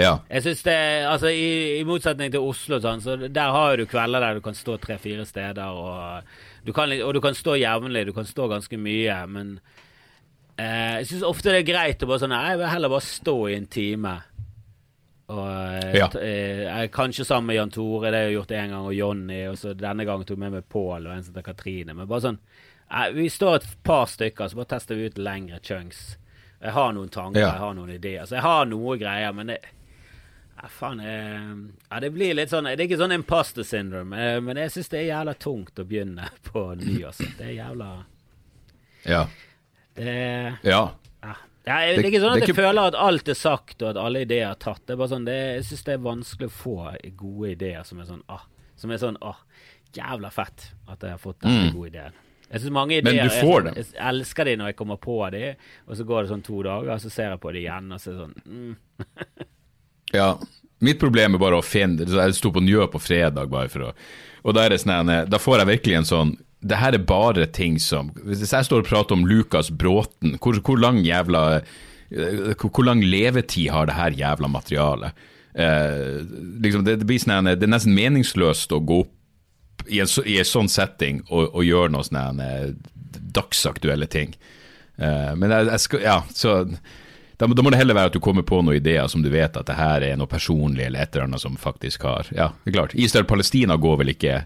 [0.00, 0.14] Ja.
[0.30, 0.76] Jeg synes det,
[1.10, 4.56] altså i, i motsetning til Oslo, sånn, så der har du kvelder der du kan
[4.56, 5.76] stå tre-fire steder.
[5.76, 9.18] Og du, kan, og du kan stå jevnlig, du kan stå ganske mye.
[9.32, 9.54] Men
[10.56, 13.36] eh, jeg syns ofte det er greit å bare sånn Jeg vil heller bare stå
[13.48, 14.16] i en time.
[15.30, 16.08] Og eh, ja.
[16.18, 19.42] eh, Kanskje sammen med Jan Tore, det har jeg gjort en gang, og Jonny.
[19.50, 21.94] Og så denne gangen tok jeg med meg Pål og en som heter Katrine.
[21.96, 25.60] Men bare sånn eh, Vi står et par stykker, så bare tester vi ut lengre
[25.62, 26.16] chunks.
[26.60, 27.54] Jeg har noen tanker, ja.
[27.54, 28.26] jeg har noen ideer.
[28.28, 29.62] Så jeg har noe greier, men det
[30.60, 31.42] ja, faen jeg,
[31.88, 34.90] Ja, det blir litt sånn Det er ikke sånn imposter syndrome, eh, men jeg syns
[34.92, 37.28] det er jævla tungt å begynne på ny, også.
[37.38, 37.90] Det er jævla
[39.08, 39.26] Ja.
[39.96, 40.16] Det
[40.66, 40.82] Ja.
[41.22, 41.36] ja.
[41.60, 43.98] Det, er, det er ikke sånn at jeg føler at alt er sagt, og at
[44.00, 44.80] alle ideer er tatt.
[44.86, 46.78] Det er bare sånn, det, Jeg syns det er vanskelig å få
[47.20, 48.48] gode ideer som er sånn ah,
[48.80, 49.38] Som er sånn ah,
[49.96, 51.72] Jævla fett at jeg har fått denne mm.
[51.74, 52.18] gode ideen.
[52.50, 53.76] Jeg synes mange ideer, Men du får dem.
[53.78, 55.42] Jeg, jeg elsker de når jeg kommer på de,
[55.86, 58.02] og så går det sånn to dager, og så ser jeg på de igjen, og
[58.02, 59.48] så er det sånn mm.
[60.16, 60.34] Ja,
[60.80, 63.90] Mitt problem er bare å finne Jeg sto på Njø på fredag, bare for å
[64.44, 67.78] Og da er sånn Da får jeg virkelig en sånn det her er bare ting
[67.80, 72.84] som Hvis jeg står og prater om Lukas Bråten, hvor, hvor lang jævla eh, hvor
[72.84, 75.22] lang levetid har det her jævla materialet?
[75.54, 76.20] Eh,
[76.60, 80.36] liksom det, det, blir sånn, det er nesten meningsløst å gå opp i en, i
[80.42, 82.42] en sånn setting og, og gjøre noen sånn
[83.34, 84.34] dagsaktuelle ting.
[85.00, 86.58] Eh, men jeg, jeg skal, ja, så
[87.40, 89.54] da, da, må det heller være at du kommer på noen ideer som du vet
[89.56, 92.74] at det her er noe personlig eller et eller annet som faktisk har Ja, det
[92.74, 92.94] er klart.
[92.94, 94.42] Israel-Palestina går vel ikke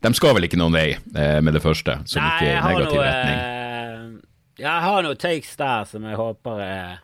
[0.00, 2.64] De skal vel ikke noen vei eh, med det første, som Nei, ikke er i
[2.64, 3.36] negativ noe, retning.
[3.36, 6.98] Eh, jeg har noen takes der som jeg håper eh,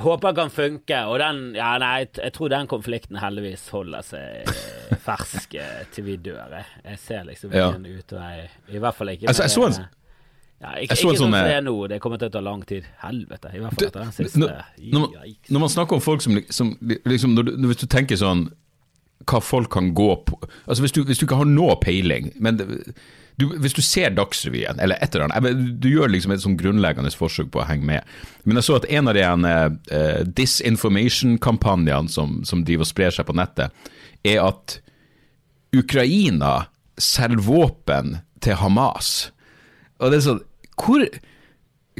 [0.00, 1.04] håper kan funke.
[1.04, 6.08] Og den Ja, nei, jeg tror den konflikten heldigvis holder seg eh, fersk eh, til
[6.08, 6.62] vi dør.
[6.84, 7.98] Jeg ser liksom ingen ja.
[7.98, 8.48] utvei.
[8.68, 9.82] I hvert fall ikke altså, jeg så en
[10.62, 12.86] ja, ikke, ikke sånn som det er nå, det kommer til å ta lang tid.
[13.02, 13.50] Helvete.
[13.50, 14.50] I hvert fall etter den siste.
[14.78, 15.08] Når,
[15.48, 18.46] når, man, snakker om folk som, som liksom, når du, Hvis du tenker sånn
[19.26, 22.60] Hva folk kan gå på Altså Hvis du, hvis du ikke har noe peiling, men
[22.60, 22.68] det,
[23.40, 27.10] du, hvis du ser Dagsrevyen, eller et eller annet Du gjør liksom et sånn grunnleggende
[27.16, 28.14] forsøk på å henge med.
[28.44, 33.26] Men jeg så at en av de uh, disinformation-kampanjene som, som driver og sprer seg
[33.26, 33.72] på nettet,
[34.22, 34.78] er at
[35.74, 36.68] Ukraina
[37.00, 39.32] selger våpen til Hamas.
[40.02, 40.42] Og det er sånn
[40.82, 41.06] hvor,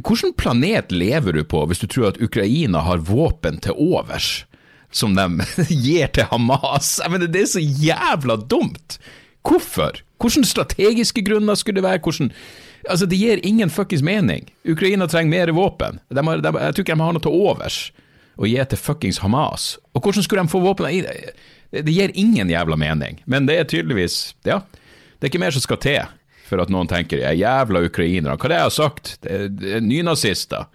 [0.01, 4.47] Hvilken planet lever du på hvis du tror at Ukraina har våpen til overs
[4.93, 5.26] som de
[5.85, 6.97] gir til Hamas?
[7.03, 8.99] Jeg mener, det er så jævla dumt!
[9.43, 10.01] Hvorfor?
[10.22, 12.01] Hvilke strategiske grunner skulle det være?
[12.05, 12.30] Hvordan,
[12.89, 14.49] altså, Det gir ingen fuckings mening.
[14.64, 16.01] Ukraina trenger mer våpen.
[16.09, 17.78] De har, de, jeg tror ikke de har noe til overs
[18.39, 19.76] å gi til fuckings Hamas.
[19.93, 20.89] Og hvordan skulle de få våpen?
[20.89, 23.20] Det, det gir ingen jævla mening.
[23.26, 24.62] Men det er tydeligvis Ja,
[25.18, 26.01] det er ikke mer som skal til
[26.53, 28.36] for at noen tenker jeg jævla ukrainere.
[28.36, 29.14] Hva er det jeg har sagt?
[29.24, 30.68] Det er, det er nynazister.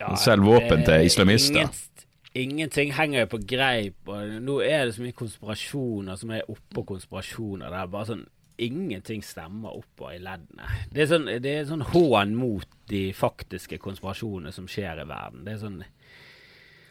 [0.00, 1.66] Ja, Selger våpen til islamister.
[1.66, 6.48] Ingen, ingenting henger jo på greip, og nå er det så mye konspirasjoner som er
[6.50, 7.68] oppå konspirasjoner.
[7.70, 8.24] Det er bare sånn
[8.62, 10.68] Ingenting stemmer oppå i leddene.
[10.94, 15.40] Det er sånn, det er sånn hån mot de faktiske konspirasjonene som skjer i verden.
[15.42, 15.80] Det er sånn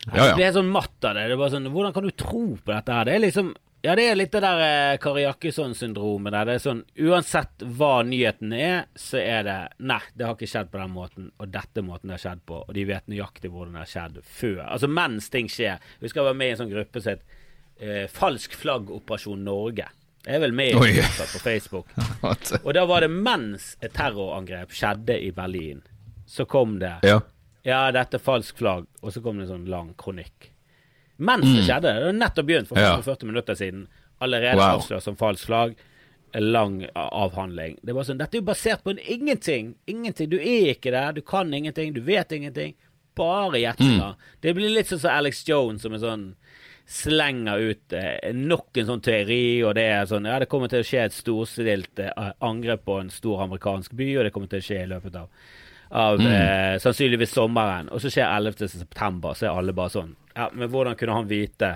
[0.10, 0.34] ja, ja.
[0.36, 1.30] Det er sånn matt av det.
[1.30, 3.08] det er bare sånn, Hvordan kan du tro på dette her?
[3.08, 3.54] Det er liksom
[3.84, 6.48] ja, det er litt det der eh, Kari Jakkesson-syndromet der.
[6.48, 10.70] Det er sånn Uansett hva nyheten er, så er det Nei, det har ikke skjedd
[10.72, 13.76] på den måten, og dette måten det har skjedd på, og de vet nøyaktig hvordan
[13.76, 14.62] det har skjedd før.
[14.70, 15.84] Altså mens ting skjer.
[15.84, 17.36] Jeg husker jeg var med i en sånn gruppe som het
[17.76, 19.90] eh, Falsk flagg-operasjon Norge.
[20.24, 21.92] Jeg er vel med i gruppa på Facebook.
[22.64, 25.84] og da var det mens et terrorangrep skjedde i Berlin,
[26.24, 27.20] så kom det Ja,
[27.68, 30.53] ja dette er falsk flagg, og så kom det en sånn lang kronikk.
[31.18, 31.56] Mens mm.
[31.56, 31.96] det skjedde.
[31.98, 33.28] Det var nettopp begynt for 45 ja.
[33.32, 33.88] minutter siden.
[34.24, 34.78] Allerede wow.
[34.80, 35.76] avslørt som falsk slag.
[36.34, 37.78] Lang avhandling.
[37.86, 39.76] Det var sånn, Dette er jo basert på en ingenting.
[39.86, 40.32] Ingenting.
[40.32, 42.74] Du er ikke der, du kan ingenting, du vet ingenting.
[43.18, 44.16] Bare gjetninger.
[44.16, 44.32] Mm.
[44.42, 46.32] Det blir litt sånn som Alex Jones, som er sånn
[46.90, 50.84] slenger ut eh, nok en sånn teori, og det er sånn Ja, det kommer til
[50.84, 54.60] å skje et storstilt eh, angrep på en stor amerikansk by, og det kommer til
[54.60, 55.30] å skje i løpet av,
[56.04, 56.28] av mm.
[56.34, 57.94] eh, sannsynligvis sommeren.
[57.94, 58.68] Og så skjer 11.
[58.74, 61.76] september, så er alle bare sånn ja, Men hvordan kunne han vite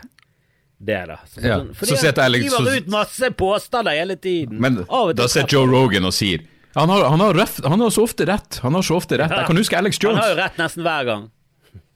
[0.77, 1.17] det, da?
[1.25, 1.57] Så, ja.
[1.57, 4.61] sånn, fordi så han skriver ut masse påstander hele tiden.
[4.61, 6.45] Men da sitter Joe Rogan og sier
[6.77, 8.59] han har, han, har rett, han har, så ofte rett.
[8.61, 9.31] Han har så ofte rett.
[9.33, 10.19] Jeg kan huske Alex Jones.
[10.19, 11.23] Han har jo rett nesten hver gang.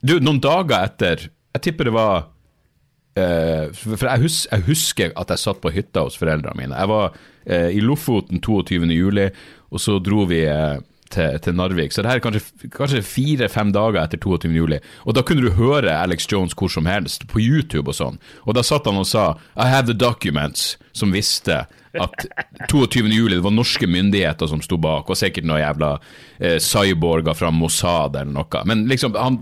[0.02, 5.30] Du, noen dager etter Jeg tipper det var uh, For jeg, hus, jeg, husker at
[5.30, 6.74] jeg satt på hytta hos foreldrene mine.
[6.74, 8.90] Jeg var uh, i Lofoten 22.
[8.90, 9.28] juli,
[9.70, 10.80] og så dro vi uh,
[11.12, 11.92] til, til, Narvik.
[11.92, 12.24] Så det her er
[12.72, 14.52] kanskje, fire-fem dager etter 22.
[14.56, 14.80] juli.
[15.06, 18.20] Og da kunne du høre Alex Jones hvor som helst, på YouTube og sånn.
[18.46, 21.64] Og da satt han og sa I have the documents, som visste
[22.00, 22.24] at
[22.70, 23.04] 22.
[23.12, 25.92] juli det var norske myndigheter som sto bak, og sikkert noen jævla
[26.38, 28.64] eh, cyborger fra Mossad eller noe.
[28.68, 29.38] Men liksom, han,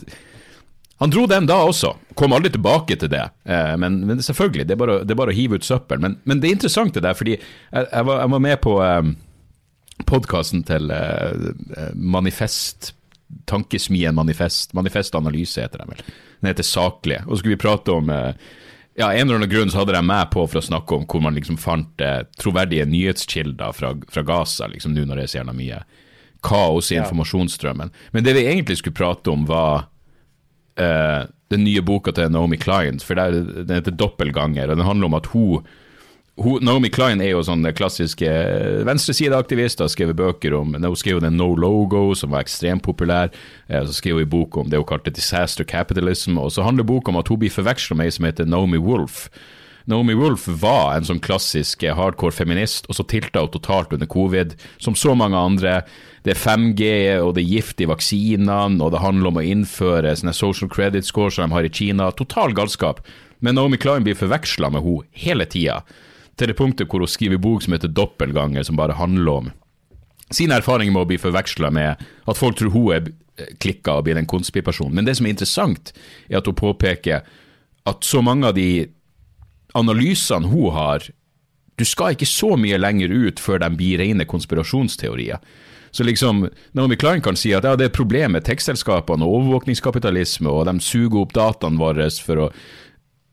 [1.00, 1.94] han dro den da også.
[2.18, 3.22] Kom aldri tilbake til det.
[3.46, 6.02] Eh, men, men, selvfølgelig, det er, bare, det er, bare, å hive ut søppel.
[6.02, 8.76] Men, men det er interessant det der, fordi jeg, jeg, var, jeg var, med på
[8.84, 9.12] eh,
[10.08, 12.94] podkasten til uh, Manifest,
[13.50, 16.02] Tankesmien Manifest, Manifest Analyse heter den vel.
[16.40, 17.24] Den heter Saklige.
[17.26, 18.32] Og så skulle vi prate om uh,
[18.98, 21.22] ja, En eller annen grunn så hadde de meg på for å snakke om hvor
[21.24, 25.40] man liksom fant uh, troverdige nyhetskilder fra, fra Gaza, liksom nå når det er så
[25.40, 25.82] gjerne mye
[26.44, 27.92] kaos i informasjonsstrømmen.
[28.12, 29.86] Men det vi egentlig skulle prate om, var
[30.80, 35.18] uh, den nye boka til Naomi Klein, for den heter 'Doppelganger', og den handler om
[35.18, 35.66] at hun
[36.40, 38.28] Naomi Klein er jo sånn klassiske
[38.88, 43.28] venstresideaktivist, har skrevet bøker om Hun skrev den No Logo, som var ekstremt populær.
[43.68, 46.38] Eh, så skrev hun bok om det hun kalte Disaster Capitalism.
[46.40, 49.28] Og så handler boka om at hun blir forveksla med ei som heter Naomi Wolf.
[49.90, 54.54] Naomi Wolf var en sånn klassisk hardcore feminist, og så tilta hun totalt under covid,
[54.78, 55.80] som så mange andre.
[56.24, 56.90] Det er 5G,
[57.24, 61.08] og det er gift i vaksinene, og det handler om å innføre sånne social credit
[61.08, 62.10] scores som de har i Kina.
[62.16, 63.00] Total galskap.
[63.40, 65.80] Men Naomi Klein blir forveksla med henne hele tida,
[66.40, 69.50] til det punktet hvor hun skriver bok som heter 'Doppelganger', som bare handler om
[70.30, 73.08] sin erfaring med å bli forveksla med at folk tror hun er
[73.62, 74.92] klikka og blir en konspiperson.
[74.94, 75.92] Men det som er interessant,
[76.28, 77.24] er at hun påpeker
[77.88, 78.88] at så mange av de
[79.74, 81.06] analysene hun har,
[81.76, 85.40] du skal ikke så mye lenger ut før de blir rene konspirasjonsteorier.
[85.90, 86.44] Så liksom,
[86.76, 90.68] Naomi Klein kan si at ja, det er et problem med tekstselskapene og overvåkningskapitalisme, og
[90.68, 92.50] de suger opp dataene våre for å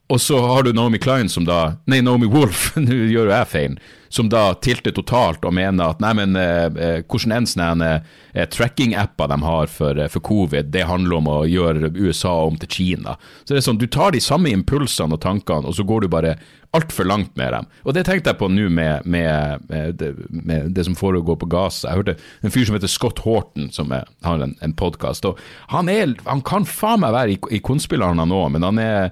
[0.07, 3.51] og så har du Naomi Klein som da Nei, Naomi Wolf, nå gjør jo jeg
[3.51, 3.79] feil.
[4.07, 8.45] Som da tilter totalt og mener at nei, men eh, eh hvordan enn sånne eh,
[8.47, 12.71] tracking-apper de har for, eh, for, covid, det handler om å gjøre USA om til
[12.71, 13.17] Kina.
[13.43, 16.13] Så det er sånn, Du tar de samme impulsene og tankene, og så går du
[16.15, 16.37] bare
[16.71, 17.67] altfor langt med dem.
[17.83, 21.89] Og det tenkte jeg på nå med, med, med, med, det som foregår på Gaza.
[21.89, 25.27] Jeg hørte en fyr som heter Scott Horton, som er, har en, en podkast.
[25.75, 29.09] Han, han kan faen meg være i, i konspillerne nå, men han er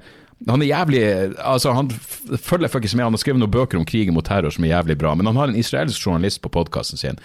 [0.49, 1.01] han er jævlig
[1.39, 3.05] altså Han følger fuckings med.
[3.07, 5.39] Han har skrevet noen bøker om krigen mot terror som er jævlig bra, men han
[5.39, 7.19] har en israelsk journalist på podkasten sin.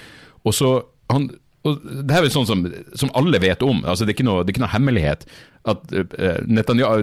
[0.47, 0.71] Og så
[1.11, 1.29] han,
[1.67, 2.63] og det er sånn som,
[2.97, 5.27] som, alle vet om, altså det er noe, det er ikke noe hemmelighet.
[5.69, 7.03] At uh, Netanyahu,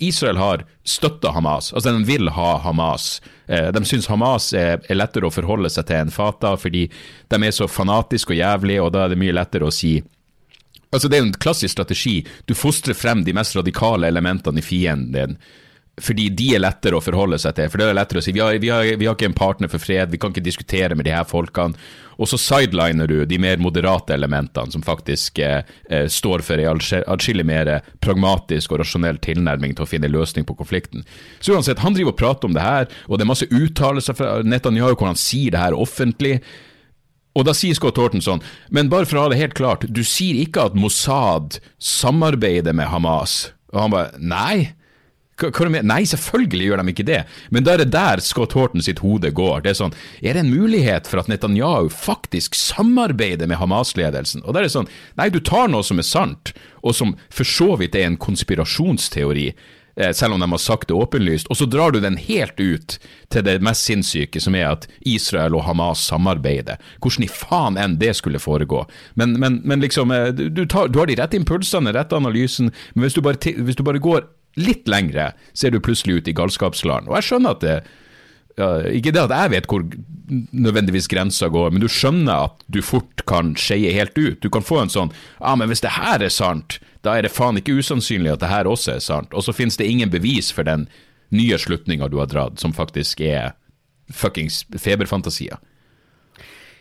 [0.00, 3.18] Israel har støtta Hamas, altså de vil ha Hamas.
[3.50, 7.42] Uh, de syns Hamas er, er, lettere å forholde seg til enn Fatah, fordi de
[7.42, 9.98] er så fanatiske og jævlige, og da er det mye lettere å si
[10.92, 12.20] Altså Det er jo en klassisk strategi.
[12.44, 15.36] Du fostrer frem de mest radikale elementene i fienden din.
[16.00, 17.68] Fordi de er lettere å forholde seg til.
[17.68, 19.68] For det er lettere å si vi har, vi har, vi har ikke en partner
[19.68, 21.76] for fred, vi kan ikke diskutere med de her folkene.
[22.16, 26.80] Og så sideliner du de mer moderate elementene, som faktisk eh, eh står for en
[26.80, 27.70] atskillig mer
[28.00, 31.04] pragmatisk og rasjonell tilnærming til å finne løsning på konflikten.
[31.40, 34.34] Så uansett, han driver og prater om det her, og det er masse uttalelser fra
[34.44, 36.38] Netanyahu hvor han sier det her offentlig.
[37.32, 40.02] Og da sier Scott Horton sånn, men bare for å ha det helt klart, du
[40.04, 43.52] sier ikke at Mossad samarbeider med Hamas.
[43.72, 44.72] Og han bare nei.
[45.42, 49.32] Nei, selvfølgelig gjør de ikke det, men da er det der Scott Horton sitt hode
[49.34, 49.64] går.
[49.64, 54.44] Det Er sånn, er det en mulighet for at Netanyahu faktisk samarbeider med Hamas-ledelsen?
[54.44, 56.52] Og da er det sånn, nei, du tar noe som er sant,
[56.84, 59.48] og som for så vidt er en konspirasjonsteori,
[60.16, 62.98] selv om de har sagt det åpenlyst, og så drar du den helt ut
[63.32, 66.80] til det mest sinnssyke, som er at Israel og Hamas samarbeider.
[67.02, 68.84] Hvordan i faen enn det skulle foregå.
[69.20, 73.06] Men, men, men liksom, eh, du, tar, du, har de rette impulsene, rette analysen, men
[73.06, 74.24] hvis du, bare, hvis du bare går
[74.60, 77.08] litt lengre, ser du plutselig ut i galskapsland.
[77.08, 77.76] Og jeg skjønner at det
[78.58, 79.84] ja, Ikke det at jeg vet hvor
[80.52, 84.40] nødvendigvis grensa går, men du skjønner at du fort kan skeie helt ut.
[84.40, 87.26] Du kan få en sånn Ja, ah, men hvis det her er sant, da er
[87.26, 89.34] det faen ikke usannsynlig at det her også er sant.
[89.34, 90.86] Og så finnes det ingen bevis for den
[91.32, 93.54] nye slutninga du har dratt, som faktisk er
[94.12, 95.58] fuckings feberfantasier.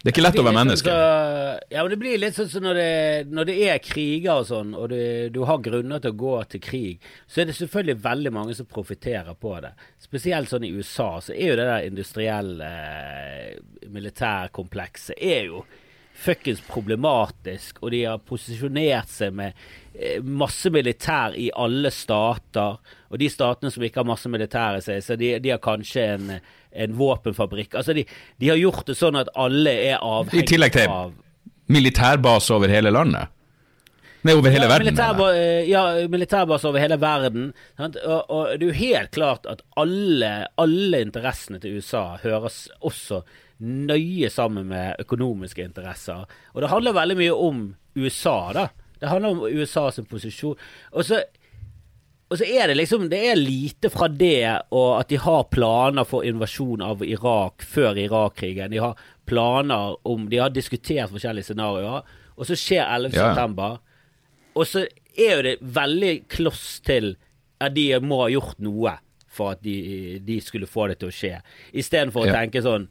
[0.02, 0.94] Det er ikke lett å være menneske.
[0.94, 2.94] Så, ja, men det blir litt sånn som når det,
[3.30, 5.04] når det er kriger og sånn, og det,
[5.36, 8.70] du har grunner til å gå til krig, så er det selvfølgelig veldig mange som
[8.70, 9.76] profitterer på det.
[10.02, 13.62] Spesielt sånn i USA, så er jo det der industrielle eh,
[13.94, 15.62] militærkomplekset er jo
[16.22, 19.58] fuckings problematisk, og de har posisjonert seg med
[19.96, 22.78] eh, masse militær i alle stater.
[23.10, 26.08] Og de statene som ikke har masse militær i seg, så de, de har kanskje
[26.16, 26.32] en,
[26.72, 27.76] en våpenfabrikk.
[27.82, 28.06] Altså de,
[28.38, 30.98] de, har gjort det sånn at alle er avhengig av I tillegg til
[31.72, 33.32] militærbase over hele landet?
[34.22, 34.92] Nei, over hele ja, verden?
[34.92, 35.28] Militærba
[35.66, 37.48] ja, militærbase over hele verden.
[37.82, 43.24] Og, og, det er jo helt klart at alle, alle interessene til USA høres også
[43.62, 46.26] nøye sammen med økonomiske interesser.
[46.54, 47.62] Og det handler veldig mye om
[47.96, 48.68] USA, da.
[49.02, 50.58] Det handler om USAs posisjon.
[50.92, 51.22] Og så,
[52.30, 56.06] og så er det liksom Det er lite fra det og at de har planer
[56.06, 58.72] for invasjon av Irak før Irak-krigen.
[58.72, 62.06] De har planer om De har diskutert forskjellige scenarioer,
[62.38, 63.16] og så skjer 11.
[63.16, 63.32] Ja.
[63.32, 63.80] september.
[64.56, 64.86] Og så
[65.18, 67.16] er jo det veldig kloss til
[67.62, 68.98] at de må ha gjort noe
[69.32, 71.38] for at de, de skulle få det til å skje,
[71.72, 72.34] istedenfor ja.
[72.34, 72.90] å tenke sånn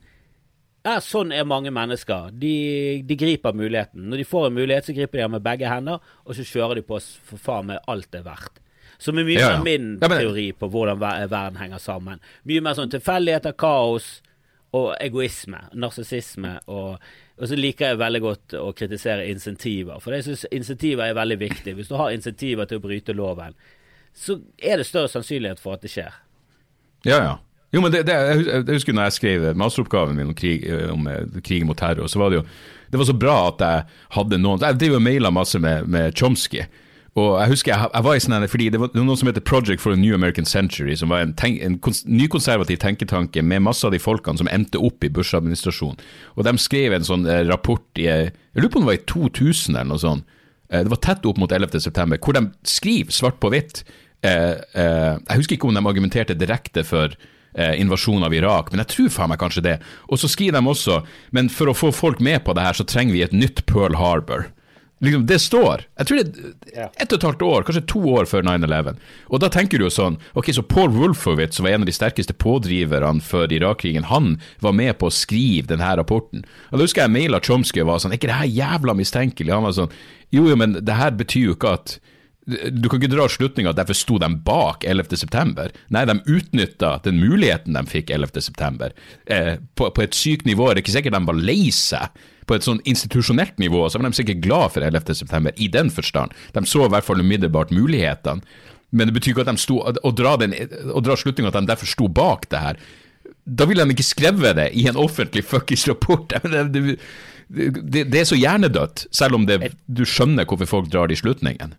[0.87, 2.31] ja, sånn er mange mennesker.
[2.41, 2.55] De,
[3.05, 4.07] de, griper muligheten.
[4.09, 6.81] Når de får en mulighet, så griper de den med begge hender, og så kjører
[6.81, 8.62] de på for faen meg alt det er verdt.
[9.01, 9.61] Som er mye ja, ja.
[9.64, 10.18] min ja, men...
[10.20, 12.20] teori på hvordan verden henger sammen.
[12.49, 14.09] Mye mer sånn tilfeldigheter, kaos
[14.76, 15.61] og egoisme.
[15.76, 16.55] Narsissisme.
[16.72, 16.97] Og,
[17.37, 21.41] og, så liker jeg veldig godt å kritisere insentiver, for jeg syns insentiver er veldig
[21.45, 21.76] viktig.
[21.76, 23.57] Hvis du har insentiver til å bryte loven,
[24.16, 26.20] så er det større sannsynlighet for at det skjer.
[27.05, 27.37] Ja, ja.
[27.70, 28.18] Jo, men det, det,
[28.48, 32.10] Jeg husker når jeg skrev masteroppgaven min om krig, eh, om eh, krig mot terror,
[32.10, 32.46] så var det jo
[32.90, 33.82] det var så bra at jeg
[34.16, 36.64] hadde noen Jeg driver og maila masse med, med Chomsky.
[37.18, 39.82] Og jeg husker jeg, jeg var i sånn fordi Det var noe som heter Project
[39.82, 43.86] for a New American Century, som var en, tenk, en kons, nykonservativ tenketanke med masse
[43.86, 46.02] av de folkene som endte opp i Bush-administrasjonen.
[46.34, 49.06] Og de skrev en sånn eh, rapport i Jeg lurer på om det var i
[49.14, 50.38] 2000 eller noe sånt.
[50.70, 51.80] Det var tett opp mot 11.
[51.82, 53.80] september, hvor de skriver svart på hvitt
[54.22, 57.16] Jeg husker ikke om de argumenterte direkte for
[57.55, 59.76] eh, invasjon av Irak, men jeg tror faen meg kanskje det.
[60.09, 61.03] Og så skriver de også
[61.36, 63.98] men for å få folk med på det her, så trenger vi et nytt Pearl
[64.01, 64.48] Harbor.
[65.01, 65.86] Liksom, det står.
[65.96, 68.98] Jeg tror det er ett og et halvt år, kanskje to år før 9-11.
[69.32, 71.94] Og da tenker du jo sånn Ok, så Paul Wolfowitz, som var en av de
[71.96, 76.44] sterkeste pådriverne for Irak-krigen, han var med på å skrive denne rapporten.
[76.68, 79.55] Og Da husker jeg maila Chomsky og var sånn Er ikke det her jævla mistenkelig?
[79.57, 79.96] Han var sånn
[80.36, 81.96] Jo, jo, men det her betyr jo ikke at
[82.51, 85.70] du kan ikke dra slutninga at derfor sto de bak 11.9.
[85.94, 88.90] Nei, de utnytta den muligheten de fikk 11.9.
[89.30, 92.22] Eh, på, på et sykt nivå Det er ikke sikkert de var lei seg.
[92.48, 95.55] På et sånn institusjonelt nivå så var de sikkert glad for 11.9.
[95.57, 96.34] i den forstand.
[96.57, 98.42] De så i hvert fall umiddelbart mulighetene.
[98.90, 100.57] Men det betyr ikke at de sto, å dra, den,
[100.90, 102.80] å dra slutninga at de derfor sto bak det her.
[103.46, 106.34] Da ville de ikke skrevet det i en offentlig fuckings rapport.
[106.51, 111.16] Det, det, det, det, er så hjernedødt, selv om du skjønner hvorfor folk drar de
[111.18, 111.74] slutningene.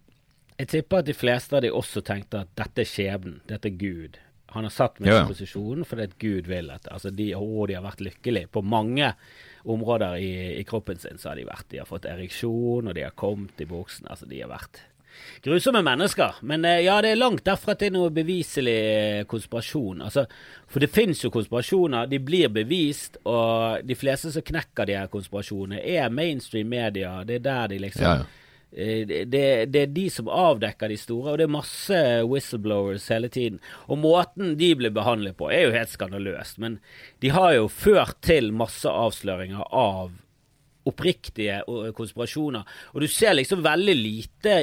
[0.62, 3.80] Jeg tipper at de fleste av de også tenkte at dette er skjebnen, dette er
[3.82, 4.20] Gud.
[4.52, 5.24] Han har satt meg i ja.
[5.26, 8.52] posisjonen fordi at Gud vil at altså de, å, de har vært lykkelige.
[8.52, 9.14] På mange
[9.64, 13.06] områder i, i, kroppen sin så har de vært De har fått ereksjon, og de
[13.08, 14.10] har kommet i buksen.
[14.12, 14.84] Altså, de har vært
[15.42, 16.44] grusomme mennesker.
[16.46, 20.04] Men eh, ja, det er langt derfra til noe beviselig eh, konspirasjon.
[20.06, 20.28] Altså,
[20.70, 25.10] for det fins jo konspirasjoner, de blir bevist, og de fleste som knekker de her
[25.16, 27.16] konspirasjonene, er mainstream media.
[27.26, 28.30] Det er der de liksom ja, ja
[28.72, 29.26] det,
[29.68, 33.60] det, er de som avdekker de store, og det er masse whistleblowers hele tiden.
[33.92, 36.62] Og måten de blir behandlet på, er jo helt skandaløst.
[36.64, 36.80] Men
[37.24, 40.14] de har jo ført til masse avsløringer av
[40.88, 41.62] oppriktige
[41.98, 42.64] konspirasjoner.
[42.96, 44.56] Og du ser liksom veldig lite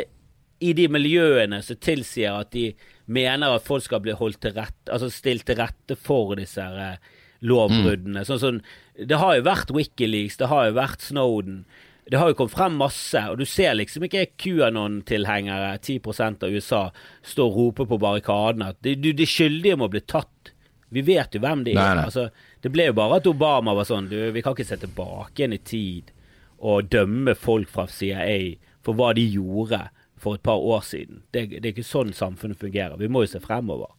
[0.58, 2.72] i de miljøene som tilsier at de
[3.06, 6.98] mener at folk skal bli holdt til rette, altså stilt til rette for disse eh,
[7.46, 8.24] lovbruddene.
[8.24, 8.26] Mm.
[8.26, 8.60] Sånn, sånn,
[8.98, 11.62] det har jo vært Wikileaks, det har jo vært Snowden
[12.10, 16.82] det har jo kommet frem masse, og du ser liksom ikke QAnon-tilhengere, 10% av USA,
[17.20, 20.54] stå og rope på barrikadene at de, de, skyldige må bli tatt.
[20.88, 21.98] Vi vet jo hvem de er.
[22.00, 22.06] Nei.
[22.08, 22.30] Altså,
[22.64, 25.58] det ble jo bare at Obama var sånn du, Vi kan ikke se tilbake igjen
[25.58, 26.14] i tid
[26.58, 29.82] og dømme folk fra CIA for hva de gjorde
[30.18, 31.20] for et par år siden.
[31.30, 32.96] Det, det er ikke sånn samfunnet fungerer.
[32.98, 33.92] Vi må jo se fremover.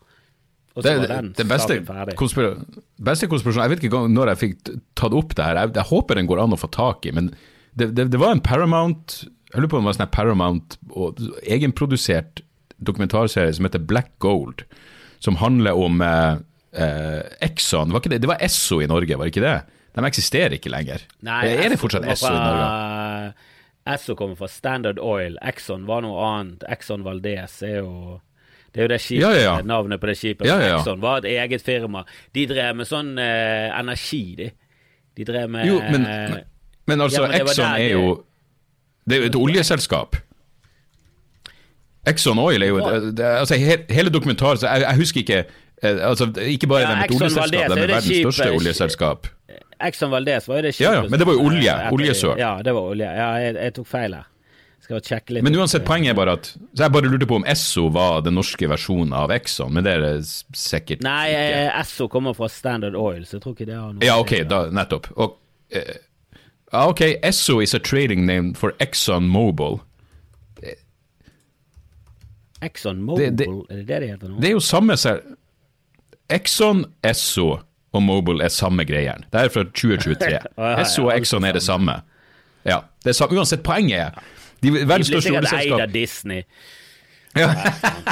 [0.73, 1.79] Og så var den, den beste,
[2.17, 2.51] konspira
[3.01, 4.59] beste konspirasjonen Jeg vet ikke når jeg fikk
[4.97, 5.61] tatt opp det her.
[5.61, 7.13] Jeg, jeg håper den går an å få tak i.
[7.15, 7.31] men
[7.79, 11.19] det, det, det, var en Paramount Jeg lurer på om det var sånn Paramount og
[11.43, 12.43] egenprodusert
[12.79, 14.63] dokumentarserie som heter Black Gold,
[15.19, 16.37] som handler om eh,
[16.71, 17.91] eh, Exxon.
[17.91, 19.57] Var det, det, var Esso i Norge, var det ikke det?
[19.97, 21.03] De eksisterer ikke lenger.
[21.27, 23.33] Nei, er det fortsatt Esso i Norge?
[23.89, 25.35] Esso kommer fra Standard Oil.
[25.41, 26.63] Exxon var noe annet.
[26.71, 28.19] Exxon Valdez er jo
[28.69, 29.53] det er jo det skipet, ja, ja, ja.
[29.65, 30.45] navnet på det skipet.
[30.45, 32.03] Exxon var et eget firma.
[32.37, 34.51] De drev med sånn eh, energi, de.
[35.17, 36.43] De drev med jo, men, men
[36.89, 38.17] men altså, ja, men Exxon er jo
[39.05, 40.19] Det er jo et oljeselskap.
[42.09, 42.79] Exxon Oil er jo
[43.13, 43.57] det, altså,
[43.89, 47.75] Hele dokumentaren jeg, jeg, husker ikke eh, altså, Ikke bare ja, et oljeselskap, det er
[47.75, 49.29] verdens største oljeselskap.
[49.79, 51.77] Exxon Valdez var jo det skipet Ja, ja, men det var jo olje.
[51.95, 52.35] Oljesøl.
[52.39, 53.07] Ja, det var olje.
[53.15, 54.27] Ja, jeg, jeg tok feil her.
[54.83, 55.45] Skal sjekke litt.
[55.45, 58.35] Men uansett, poenget er bare at Så jeg bare lurte på om Esso var den
[58.39, 61.45] norske versjonen av Exxon, men det er det sikkert Nei, ikke.
[61.45, 64.17] Nei, eh, Esso kommer fra Standard Oil, så jeg tror ikke det har noe Ja,
[64.19, 65.11] ok, da, nettopp.
[65.15, 65.37] Og,
[65.71, 65.99] eh,
[66.71, 69.79] Ah, ok, Esso is a trading name for Exxon Mobil.
[72.61, 74.39] Exxon Mobil, det, det, er det det heter nå?
[74.41, 74.97] Det er jo samme
[76.29, 77.59] Exxon, Esso
[77.93, 79.25] og Mobil er samme greieren.
[79.33, 80.41] Det er fra 2023.
[80.83, 81.95] Esso og Exxon er det samme.
[82.67, 83.39] Ja, det er samme.
[83.39, 84.19] Uansett, poenget er
[84.59, 86.43] De, de blir sikkert eid av Disney.
[87.37, 87.53] Ja.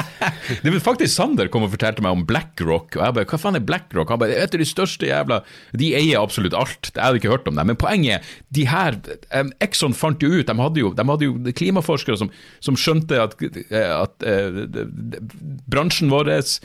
[0.62, 3.58] det var faktisk Sander kom og fortalte meg om BlackRock, og jeg bare hva faen
[3.58, 4.12] er BlackRock?
[4.12, 5.40] Han bare et av de største jævla
[5.78, 7.66] De eier absolutt alt, jeg hadde ikke hørt om det.
[7.70, 8.98] Men poenget de her
[9.34, 12.30] um, Exxon fant jo ut, de hadde jo, de hadde jo klimaforskere som,
[12.64, 13.34] som skjønte at,
[13.74, 14.60] at uh,
[15.68, 16.58] bransjen vår, uh,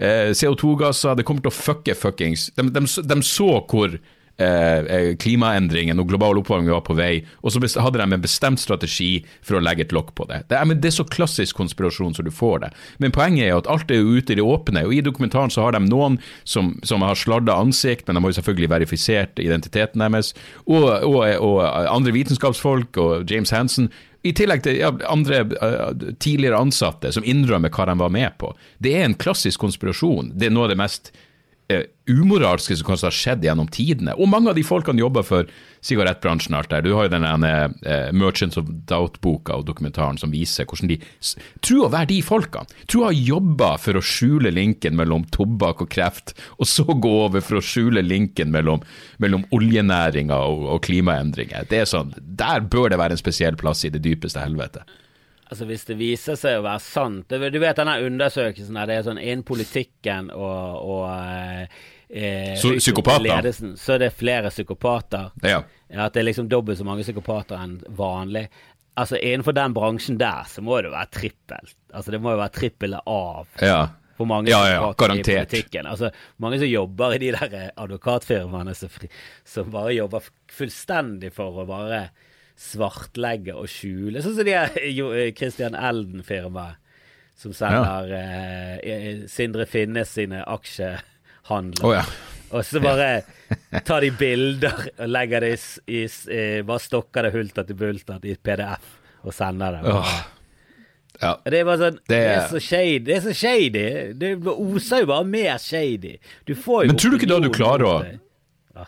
[0.00, 3.94] eh, CO2-gasser, det kommer til å fucke fuckings De, de, de så hvor
[4.40, 8.62] Eh, eh, klimaendringen og global oppvarming var på vei, og så hadde de en bestemt
[8.62, 10.38] strategi for å legge et lokk på det.
[10.48, 12.70] Det er, det er, så klassisk konspirasjon som du får det.
[13.04, 15.66] Men poenget er jo at alt er ute i det åpne, og i dokumentaren så
[15.66, 16.16] har de noen
[16.48, 20.32] som, som har sladda ansikt, men de har jo selvfølgelig verifisert identiteten deres,
[20.64, 23.92] og, og, og andre vitenskapsfolk og James Hansen.
[24.24, 28.54] I tillegg til ja, andre uh, tidligere ansatte som innrømmer hva de var med på.
[28.80, 30.32] Det er en klassisk konspirasjon.
[30.36, 31.12] Det er noe av det mest
[32.10, 34.14] umoralske som kanskje har skjedd gjennom tidene.
[34.18, 35.50] Og mange av de folkene jobber for
[35.86, 36.54] sigarettbransjen.
[36.54, 36.82] alt der.
[36.82, 40.98] Du har jo den eh, Merchants of Doubt-boka og dokumentaren som viser hvordan de
[41.62, 42.66] Tro å være de folkene.
[42.90, 47.12] Tro å ha jobba for å skjule linken mellom tobakk og kreft, og så gå
[47.26, 48.82] over for å skjule linken mellom,
[49.18, 51.68] mellom oljenæringa og, og klimaendringer.
[51.70, 54.84] Det er sånn, Der bør det være en spesiell plass i det dypeste helvete.
[55.50, 59.06] Altså Hvis det viser seg å være sant Du vet denne undersøkelsen der det er
[59.08, 63.26] sånn innen politikken og, og eh, Psykopater?
[63.26, 65.28] Ledelsen, så er det flere psykopater.
[65.46, 65.60] Ja.
[65.90, 68.48] At det er liksom dobbelt så mange psykopater enn vanlig.
[68.98, 71.76] Altså Innenfor den bransjen der så må det være trippelt.
[71.94, 73.46] Altså Det må jo være trippelet av.
[73.62, 73.80] Ja.
[74.18, 75.54] For mange ja, ja, garantert.
[75.80, 76.10] Altså,
[76.42, 78.90] mange som jobber i de der advokatfirmaene som,
[79.48, 82.02] som bare jobber fullstendig for å bare
[82.60, 84.20] svartlegge og skjule.
[84.22, 86.78] Sånn som de er eh, Christian Elden-firmaet,
[87.40, 88.24] som sender ja.
[88.84, 91.86] eh, Sindre Finnes sine aksjehandler.
[91.88, 92.04] Oh, ja.
[92.50, 93.22] Og så bare
[93.86, 95.54] tar de bilder og legger det
[95.86, 99.94] i, i Bare stokker det hulter til bulter i PDF og sender det.
[99.94, 100.14] Oh.
[101.20, 101.34] Ja.
[101.44, 103.00] Det er bare sånn Det, det er så shady.
[103.06, 103.84] Det er så shady.
[104.20, 106.16] Det oser jo bare mer shady.
[106.48, 107.96] Du får jo Men tror du ikke da du klarer å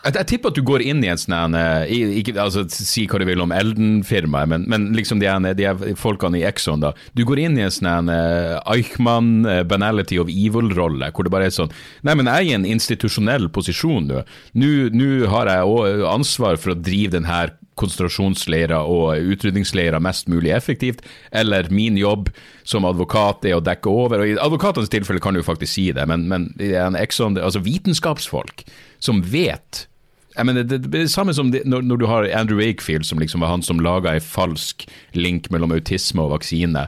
[0.01, 3.27] jeg, jeg, tipper at du går inn i en sånn eh, altså, Si hva du
[3.29, 6.93] vil om Elden-firmaet, men, men, liksom de, de, folkene i Exxon, da.
[7.19, 11.49] Du går inn i en sånn uh, Eichmann, uh, banality of evil-rolle, hvor det bare
[11.51, 11.73] er sånn
[12.07, 14.23] Nei, men jeg er i en institusjonell posisjon nå.
[14.59, 21.01] Nå har jeg ansvar for å drive den her konsentrasjonsleirer og utrydningsleirer mest mulig effektivt,
[21.33, 22.29] eller min jobb
[22.69, 24.21] som advokat er å dekke over.
[24.23, 28.67] og I advokatenes tilfelle kan du faktisk si det, men, men en Exxon, altså vitenskapsfolk
[29.03, 29.87] som vet
[30.33, 33.05] jeg mener, det, det er det samme som det, når, når, du har Andrew Wakefield,
[33.05, 36.87] som liksom var han som laga en falsk link mellom autisme og vaksine.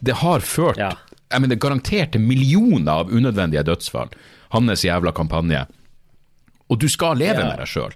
[0.00, 0.94] Det har ført ja.
[1.28, 4.14] jeg mener, garantert til millioner av unødvendige dødsfall.
[4.54, 5.66] Hans jævla kampanje.
[6.72, 7.50] Og du skal leve ja.
[7.50, 7.92] med deg sjøl.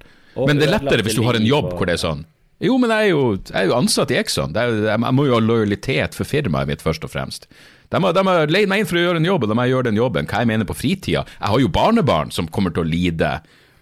[0.49, 2.25] Men det er lettere hvis du har en jobb hvor det er sånn
[2.63, 4.57] Jo, men jeg er jo, jeg er jo ansatt i Exxon.
[4.57, 7.49] Jeg må jo ha lojalitet for firmaet mitt, først og fremst.
[7.91, 9.65] De har, de har leid meg inn for å gjøre en jobb, og da må
[9.65, 10.29] jeg gjøre den jobben.
[10.31, 11.25] Hva jeg mener på fritida?
[11.41, 13.33] Jeg har jo barnebarn som kommer til å lide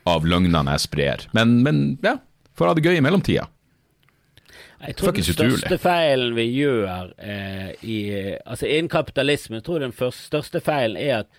[0.08, 1.26] av løgnene jeg sprer.
[1.36, 2.14] Men, men ja,
[2.56, 3.48] får ha det gøy i mellomtida.
[4.78, 7.98] Jeg tror den største feilen vi gjør eh, i,
[8.46, 11.32] altså innen kapitalisme, jeg tror den første, største feilen er at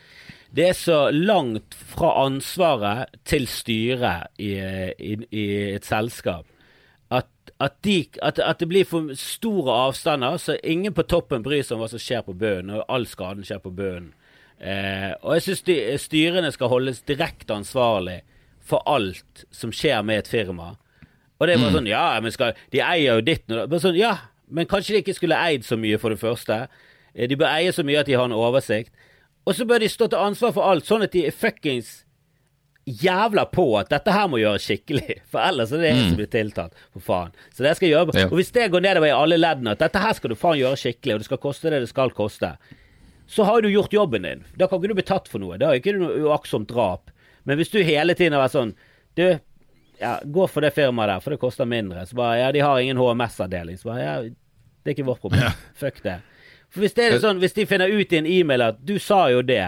[0.55, 4.55] det er så langt fra ansvaret til styret i,
[4.97, 5.45] i, i
[5.75, 6.47] et selskap
[7.09, 7.27] at,
[7.59, 11.77] at, de, at, at, det blir for store avstander, så ingen på toppen bryr seg
[11.77, 14.11] om hva som skjer på bunnen, og all skaden skjer på bunnen.
[14.59, 18.19] Eh, og jeg syns styrene skal holdes direkte ansvarlig
[18.59, 20.73] for alt som skjer med et firma.
[21.39, 21.77] Og det er bare mm.
[21.77, 24.17] sånn Ja, men skal, de eier jo ditt nå sånn, Ja,
[24.51, 26.65] men kanskje de ikke skulle eid så mye, for det første.
[27.15, 28.93] Eh, de bør eie så mye at de har en oversikt.
[29.49, 32.03] Og så bør de stå til ansvar for alt, sånn at de er fuckings
[32.89, 35.19] jævla på at dette her må gjøres skikkelig.
[35.31, 36.19] For ellers er det jeg som mm.
[36.19, 36.83] blir tiltalt.
[36.95, 37.35] For faen.
[37.53, 38.15] Så det skal jeg gjøre.
[38.17, 38.29] Ja.
[38.29, 40.79] Og hvis det går nedover i alle leddene, at dette her skal du faen gjøre
[40.79, 42.53] skikkelig, og det skal koste det det skal koste,
[43.29, 44.41] så har du gjort jobben din.
[44.57, 45.59] Da kan ikke du bli tatt for noe.
[45.61, 47.13] Da er ikke det noe uaktsomt drap.
[47.45, 48.73] Men hvis du hele tiden har vært sånn
[49.17, 49.23] Du,
[49.99, 52.07] ja, gå for det firmaet der, for det koster mindre.
[52.09, 53.77] Så bare Ja, de har ingen HMS-avdeling.
[53.77, 55.45] Så bare Ja, det er ikke vårt problem.
[55.45, 55.53] Ja.
[55.77, 56.19] Fuck det.
[56.69, 59.23] For hvis det er sånn, hvis de finner ut i en e-mail at du sa
[59.33, 59.63] jo det,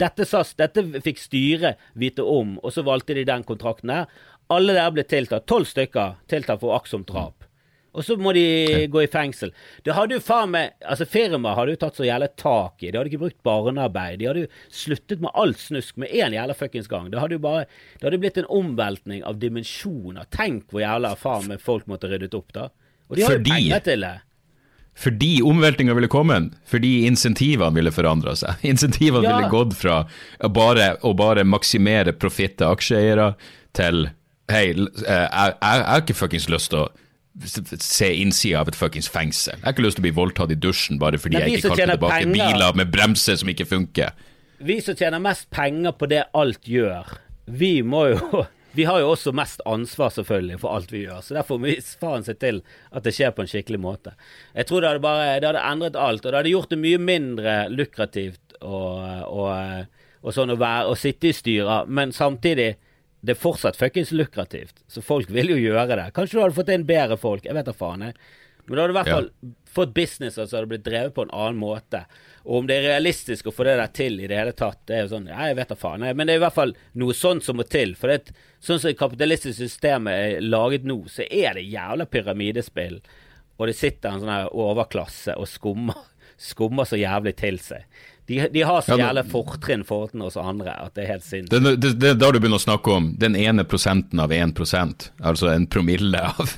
[0.00, 4.08] dette, SAS, dette fikk styret vite om, og så valgte de den kontrakten der.
[4.50, 5.46] Alle der ble tiltalt.
[5.46, 7.44] Tolv stykker tiltalt for aktsomt drap.
[7.90, 9.50] Og så må de gå i fengsel.
[9.82, 12.90] Det hadde jo faen meg Altså, firmaet hadde jo tatt så jævla tak i.
[12.90, 14.20] De hadde ikke brukt barnearbeid.
[14.20, 14.50] De hadde jo
[14.82, 17.10] sluttet med alt snusk med én jævla fuckings gang.
[17.10, 17.66] Det hadde jo bare
[17.98, 20.30] Det hadde blitt en omveltning av dimensjoner.
[20.34, 22.68] Tenk hvor jævla faen meg folk måtte ryddet opp, da.
[23.10, 24.16] Og de har jo penger til det.
[25.00, 28.60] Fordi omveltinga ville kommet, fordi insentivene ville forandra seg.
[28.72, 29.36] Insentivene ja.
[29.38, 30.02] ville gått fra
[30.44, 33.34] å bare, å bare maksimere profitt til aksjeeiere
[33.76, 34.08] til
[34.50, 36.88] Hei, jeg, jeg, jeg har ikke fuckings lyst til å
[37.78, 39.54] se innsida av et fuckings fengsel.
[39.54, 41.86] Jeg har ikke lyst til å bli voldtatt i dusjen bare fordi jeg ikke kalte
[41.92, 44.16] tilbake penger, biler med bremser som ikke funker.
[44.58, 47.14] Vi som tjener mest penger på det alt gjør,
[47.46, 48.42] vi må jo
[48.72, 51.24] Vi har jo også mest ansvar, selvfølgelig, for alt vi gjør.
[51.26, 52.60] Så derfor må vi faen se til
[52.94, 54.12] at det skjer på en skikkelig måte.
[54.54, 57.00] Jeg tror det hadde bare Det hadde endret alt, og det hadde gjort det mye
[57.02, 62.74] mindre lukrativt og, sånn å, være, å sitte i styrer, men samtidig
[63.20, 66.06] det er fortsatt fuckings lukrativt, så folk vil jo gjøre det.
[66.16, 68.06] Kanskje du hadde fått inn bedre folk, jeg vet da faen.
[68.06, 68.16] jeg.
[68.64, 69.50] Men du hadde i hvert fall ja.
[69.76, 72.04] fått business som hadde blitt drevet på en annen måte.
[72.44, 74.96] Og om det er realistisk å få det der til i det hele tatt, det
[74.96, 76.04] er jo sånn Ja, jeg vet da faen.
[76.04, 77.92] Men det er i hvert fall noe sånt som må til.
[77.98, 83.00] For det, sånn som det kapitalistiske systemet er laget nå, så er det jævla pyramidespill.
[83.60, 85.98] Og det sitter en sånn her overklasse og skummer,
[86.40, 87.84] skummer så jævlig til seg.
[88.30, 91.52] De, de har så jævla fortrinn til oss andre at det er helt sinnssykt.
[91.52, 95.10] Det, det, det, da du begynner å snakke om den ene prosenten av én prosent,
[95.18, 96.54] altså en promille av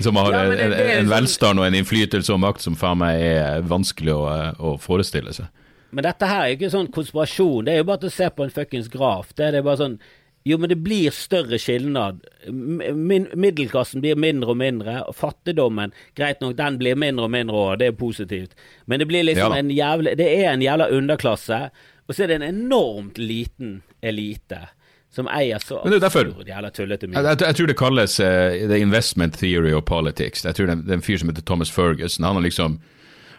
[0.00, 1.10] Som har ja, en, en sånn...
[1.12, 4.22] velstand og en innflytelse og makt som faen meg er vanskelig å,
[4.56, 5.50] å, forestille seg.
[5.90, 8.46] Men dette her er ikke sånn konspirasjon, det er jo bare til å se på
[8.46, 9.34] en fuckings graf.
[9.36, 10.00] Det er bare sånn
[10.48, 12.22] Jo, men det blir større skilnad.
[12.48, 17.74] Middelklassen blir mindre og mindre, og fattigdommen, greit nok, den blir mindre og mindre òg,
[17.82, 18.54] det er positivt.
[18.88, 21.60] Men det blir liksom ja, en jævla Det er en jævla underklasse,
[22.08, 24.62] og så er det en enormt liten elite.
[25.10, 27.18] Som eier så absurd jævla tullete mye.
[27.18, 30.44] Jeg, jeg, jeg, tror det kalles uh, the investment theory of politics.
[30.46, 32.26] Jeg tror det, det er en fyr som heter Thomas Ferguson.
[32.28, 32.78] Han har liksom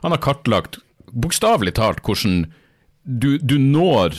[0.02, 0.80] Han har kartlagt,
[1.14, 2.48] bokstavelig talt, hvordan
[3.06, 4.16] du, du når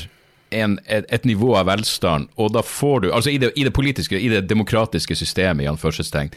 [0.54, 3.72] en, et, et, nivå av velstand, og da får du Altså i det, i det
[3.74, 6.30] politiske, i det demokratiske systemet, i anførselstegn.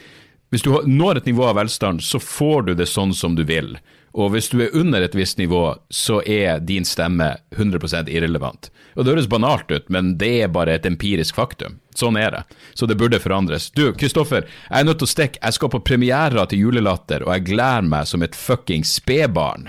[0.50, 3.76] Hvis du når et nivå av velstand, så får du det sånn som du vil.
[4.16, 8.70] Og hvis du er under et visst nivå, så er din stemme 100% irrelevant.
[8.96, 11.76] Og Det høres banalt ut, men det er bare et empirisk faktum.
[11.96, 12.42] Sånn er det.
[12.74, 13.68] Så det burde forandres.
[13.76, 15.42] Du, Kristoffer, jeg er nødt til å stikke.
[15.42, 19.68] Jeg skal på premierer til Julelatter, og jeg gleder meg som et fuckings spedbarn.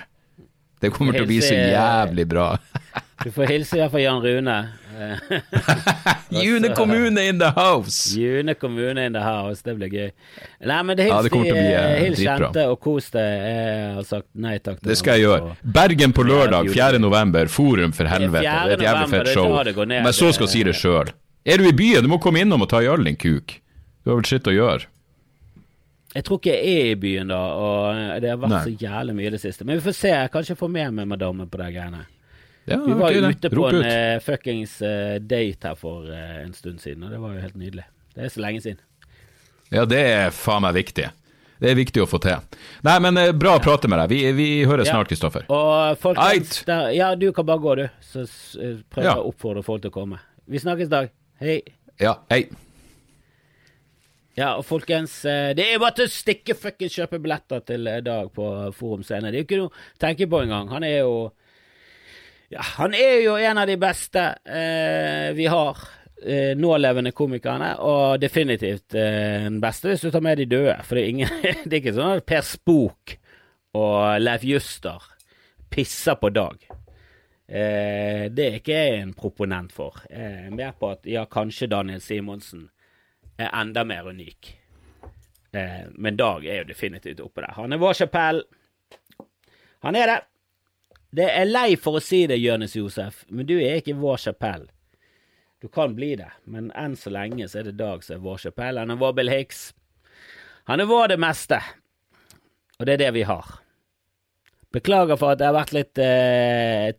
[0.79, 2.53] Det kommer til å bli så jævlig bra.
[3.23, 4.57] du får hilse iallfall Jan Rune.
[6.29, 8.15] June kommune in the house!
[8.17, 10.09] June kommune in the house, det blir gøy.
[10.65, 13.45] Nei, men det hils ja, de hils kjente og kos deg.
[13.47, 15.55] Jeg har sagt nei takk Det skal jeg gjøre.
[15.77, 17.01] Bergen på lørdag, 4.
[17.01, 17.49] november.
[17.51, 18.43] Forum for helvete.
[18.43, 19.55] Det er et jævlig fett show.
[19.87, 21.13] Men så skal jeg si det sjøl.
[21.47, 23.57] Er du i byen, du må komme innom og ta i øl, din kuk.
[24.03, 24.89] Du har vel skitt å gjøre.
[26.17, 28.61] Jeg tror ikke jeg er i byen da, og det har vært Nei.
[28.65, 29.65] så jævlig mye i det siste.
[29.67, 30.13] Men vi får se.
[30.13, 32.05] Jeg Kanskje jeg får med meg madammen på de greiene.
[32.67, 36.51] Ja, vi var okay, ute på en uh, fuckings uh, date her for uh, en
[36.53, 37.85] stund siden, og det var jo helt nydelig.
[38.11, 38.81] Det er så lenge siden.
[39.71, 41.07] Ja, det er faen meg viktig.
[41.57, 42.59] Det er viktig å få til.
[42.85, 44.11] Nei, men bra å prate med deg.
[44.11, 44.97] Vi, vi høres ja.
[44.97, 45.47] snart, Kristoffer.
[45.47, 47.87] Og folkens, der, ja, du kan bare gå, du.
[48.03, 48.27] Så
[48.93, 49.15] prøv ja.
[49.15, 50.21] å oppfordre folk til å komme.
[50.45, 51.09] Vi snakkes, Dag.
[51.41, 51.61] Hei.
[52.03, 52.43] Ja, hei.
[54.37, 58.03] Ja, og folkens, eh, det er bare til å stikke fuckings kjøpe billetter til eh,
[58.05, 58.45] Dag på
[58.77, 59.31] Forum Scene.
[59.33, 60.69] Det er jo ikke noe å tenke på engang.
[60.75, 61.13] Han er jo
[62.53, 65.83] ja, han er jo en av de beste eh, vi har.
[66.17, 70.73] Eh, nålevende komikerne, og definitivt eh, den beste hvis du tar med de døde.
[70.81, 71.35] For det er, ingen,
[71.67, 73.13] det er ikke sånn at Per Spook
[73.77, 75.05] og Leif Juster
[75.69, 76.57] pisser på Dag.
[77.47, 80.01] Eh, det er ikke jeg en proponent for.
[80.09, 82.65] Eh, mer på at ja, kanskje Daniel Simonsen
[83.37, 84.49] er enda mer unik.
[85.53, 87.53] Eh, men Dag er jo definitivt oppe der.
[87.59, 88.41] Han er vår Chapell.
[89.85, 90.19] Han er det.
[91.09, 94.67] Det er lei for å si det, Jonis Josef, men du er ikke vår Chapell.
[95.63, 98.43] Du kan bli det, men enn så lenge så er det Dag som er vår
[98.43, 98.77] Chapell.
[98.77, 99.71] Han er vår Bill Hicks.
[100.69, 101.61] Han er vår det meste.
[102.77, 103.55] Og det er det vi har.
[104.75, 106.91] Beklager for at det har vært litt eh,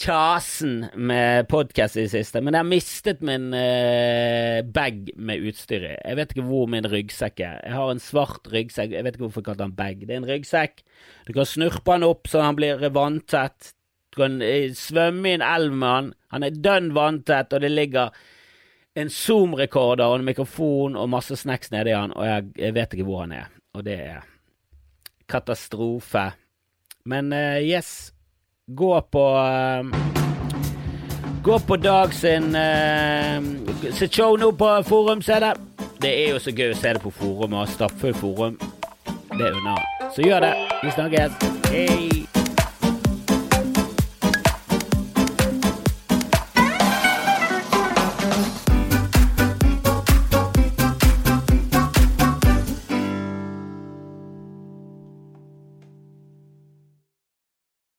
[0.00, 5.84] kjasen med podkast i det siste, men jeg har mistet min eh, bag med utstyr
[5.90, 5.96] i.
[5.98, 7.58] Jeg vet ikke hvor min ryggsekk er.
[7.66, 10.00] Jeg har en svart ryggsekk, jeg vet ikke hvorfor jeg kaller den bag.
[10.00, 10.80] Det er en ryggsekk.
[11.28, 13.74] Du kan snurpe den opp så han blir vanntett.
[14.10, 16.08] Du kan uh, svømme i en elv med han.
[16.32, 18.14] Han er dønn vanntett, og det ligger
[19.00, 23.06] en Zoom-rekorder og en mikrofon og masse snacks nedi han, og jeg, jeg, vet ikke
[23.10, 23.52] hvor han er.
[23.76, 24.24] Og det er
[25.30, 26.24] katastrofe.
[27.10, 28.14] Men uh, yes
[28.74, 29.96] gå på uh,
[31.42, 33.42] Gå på Dag sin uh,
[33.92, 35.54] sitt show nå på Forum, se det.
[36.00, 38.58] Det er jo så gøy å se det på Forum og ha stappfullt Forum.
[39.30, 39.78] Det er unna.
[40.14, 40.54] Så gjør det.
[40.82, 41.48] Vi snakkes.
[41.70, 42.29] Hei.